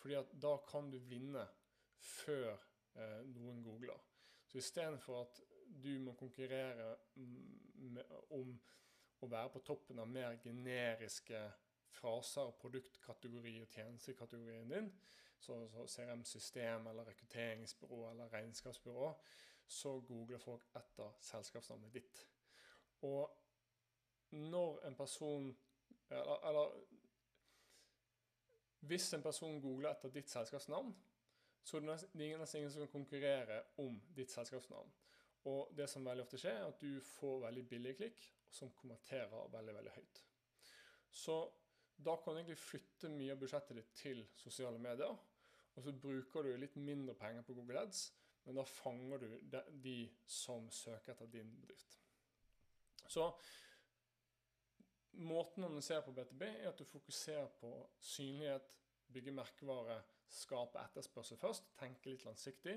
Fordi 0.00 0.14
at 0.14 0.32
da 0.42 0.56
kan 0.68 0.90
du 0.90 0.98
vinne 0.98 1.46
før 2.00 2.52
eh, 2.96 3.20
noen 3.30 3.62
googler. 3.64 4.00
Så 4.48 4.58
istedenfor 4.58 5.22
at 5.22 5.40
du 5.82 5.92
må 6.02 6.14
konkurrere 6.18 6.94
om 8.36 8.52
å 9.20 9.28
være 9.28 9.52
på 9.54 9.62
toppen 9.64 10.00
av 10.00 10.08
mer 10.08 10.38
generiske 10.42 11.40
fraser, 11.90 12.52
produktkategori 12.60 13.54
og 13.62 13.74
tjenestekategorien 13.74 14.70
din, 14.70 14.90
så, 15.40 15.56
så 15.72 15.86
CRM-system 15.86 16.86
eller 16.90 17.08
rekrutteringsbyrå 17.08 18.00
eller 18.10 18.32
regnskapsbyrå, 18.32 19.10
så 19.66 20.00
googler 20.00 20.42
folk 20.42 20.66
etter 20.76 21.12
selskapsnavnet 21.24 21.94
ditt. 21.94 22.24
Og 23.06 23.30
når 24.30 24.80
en 24.86 24.96
person 24.96 25.50
eller, 26.10 26.48
eller 26.48 26.74
hvis 28.80 29.12
en 29.14 29.22
person 29.22 29.60
googler 29.60 29.90
etter 29.90 30.12
ditt 30.12 30.30
selskapsnavn, 30.30 30.94
så 31.62 31.76
er 31.76 31.80
det 31.80 31.90
nesten 31.90 32.22
ingen 32.24 32.46
som 32.72 32.80
kan 32.80 32.92
konkurrere 32.92 33.62
om 33.78 34.00
ditt 34.16 34.32
selskapsnavn. 34.32 34.92
Og 35.48 35.70
det 35.76 35.86
som 35.88 36.04
veldig 36.04 36.26
ofte 36.26 36.40
skjer, 36.40 36.58
er 36.60 36.68
at 36.68 36.82
du 36.82 37.00
får 37.14 37.46
veldig 37.46 37.64
billige 37.70 38.00
klikk 38.02 38.26
som 38.52 38.72
kommenterer 38.76 39.52
veldig, 39.52 39.74
veldig 39.78 39.94
høyt. 39.94 40.22
Så 41.10 41.36
da 41.96 42.16
kan 42.20 42.34
du 42.34 42.40
egentlig 42.40 42.60
flytte 42.60 43.10
mye 43.12 43.34
av 43.34 43.40
budsjettet 43.40 43.78
ditt 43.78 43.94
til 43.96 44.22
sosiale 44.36 44.80
medier. 44.80 45.16
Og 45.76 45.86
så 45.86 45.94
bruker 45.94 46.44
du 46.44 46.52
litt 46.58 46.76
mindre 46.76 47.14
penger 47.18 47.46
på 47.46 47.54
Google 47.56 47.84
Ads, 47.86 48.04
men 48.44 48.56
da 48.56 48.66
fanger 48.66 49.22
du 49.22 49.26
de, 49.52 49.64
de 49.84 49.96
som 50.26 50.68
søker 50.74 51.14
etter 51.14 51.30
din 51.32 51.50
bedrift. 51.60 51.98
Så 53.10 53.30
Måten 55.18 55.64
å 55.64 55.68
annonsere 55.68 56.04
på 56.06 56.14
BTB 56.14 56.42
er 56.46 56.68
at 56.70 56.78
du 56.78 56.86
fokuserer 56.86 57.48
på 57.58 57.70
synlighet, 58.12 58.76
bygge 59.10 59.34
merkevare, 59.34 59.96
skape 60.30 60.78
etterspørsel 60.84 61.38
først, 61.40 61.66
tenke 61.80 62.12
litt 62.12 62.24
langsiktig, 62.24 62.76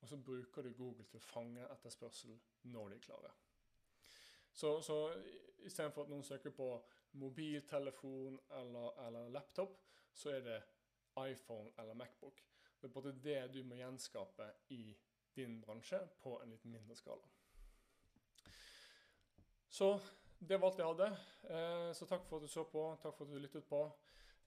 og 0.00 0.08
så 0.08 0.16
bruker 0.16 0.62
du 0.62 0.72
Google 0.72 1.04
til 1.04 1.20
å 1.20 1.28
fange 1.28 1.66
etterspørsel 1.74 2.36
når 2.72 2.88
de 2.88 2.98
er 2.98 3.04
klare. 3.04 3.32
Så, 4.52 4.80
så 4.82 4.96
istedenfor 5.64 6.04
at 6.06 6.12
noen 6.12 6.24
søker 6.24 6.54
på 6.54 6.68
mobiltelefon 7.20 8.38
eller, 8.60 9.06
eller, 9.06 9.28
laptop, 9.28 9.76
så 10.14 10.34
er 10.34 10.40
det 10.46 10.60
iPhone 11.20 11.70
eller 11.78 11.94
Macbook. 11.94 12.42
Det 12.80 12.88
er 12.88 12.94
både 12.94 13.12
det 13.24 13.40
du 13.54 13.62
må 13.64 13.76
gjenskape 13.76 14.46
i 14.74 14.96
din 15.36 15.60
bransje 15.60 16.00
på 16.22 16.38
en 16.42 16.50
litt 16.50 16.64
mindre 16.64 16.96
skala. 16.96 17.28
Så 19.70 19.92
det 20.38 20.56
var 20.58 20.70
alt 20.70 20.80
jeg 20.80 20.88
hadde. 20.88 21.08
Eh, 21.54 21.90
så 21.94 22.06
takk 22.08 22.24
for 22.26 22.40
at 22.40 22.48
du 22.48 22.50
så 22.50 22.64
på. 22.66 22.86
Takk 23.02 23.14
for 23.16 23.26
at 23.26 23.34
du 23.34 23.38
lyttet 23.38 23.66
på. 23.68 23.84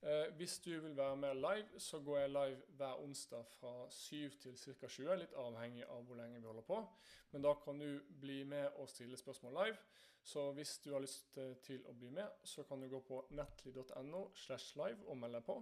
Eh, 0.04 0.34
hvis 0.36 0.58
du 0.58 0.80
vil 0.80 0.96
være 0.96 1.16
med 1.16 1.34
live, 1.34 1.80
så 1.80 2.00
går 2.00 2.18
jeg 2.18 2.28
live 2.28 2.62
hver 2.76 3.02
onsdag 3.02 3.44
fra 3.46 3.90
7 3.90 4.30
til 4.40 4.56
ca. 4.58 4.86
20. 4.86 5.16
Litt 5.16 5.32
avhengig 5.40 5.86
av 5.88 6.02
hvor 6.04 6.18
lenge 6.20 6.40
vi 6.40 6.46
holder 6.46 6.66
på. 6.68 6.80
Men 7.32 7.42
da 7.42 7.54
kan 7.64 7.80
du 7.80 8.00
bli 8.20 8.42
med 8.44 8.68
og 8.76 8.88
stille 8.88 9.16
spørsmål 9.16 9.56
live. 9.64 9.76
Så 10.22 10.52
hvis 10.52 10.78
du 10.78 10.92
har 10.92 11.00
lyst 11.00 11.38
eh, 11.38 11.56
til 11.64 11.86
å 11.88 11.96
bli 11.96 12.10
med, 12.10 12.28
så 12.44 12.62
kan 12.68 12.80
du 12.80 12.88
gå 12.88 13.00
på 13.00 13.24
nettly.no 13.30 14.26
slash 14.34 14.76
live 14.76 15.08
og 15.08 15.16
melde 15.16 15.40
deg 15.40 15.48
på. 15.48 15.60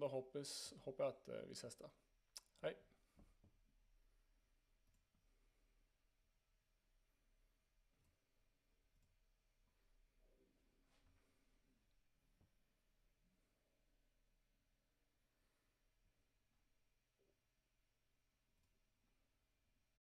Da 0.00 0.08
håper 0.12 0.42
jeg 0.42 1.06
at 1.06 1.30
vi 1.48 1.56
ses 1.56 1.76
der. 1.80 1.92
Hei. 2.60 2.74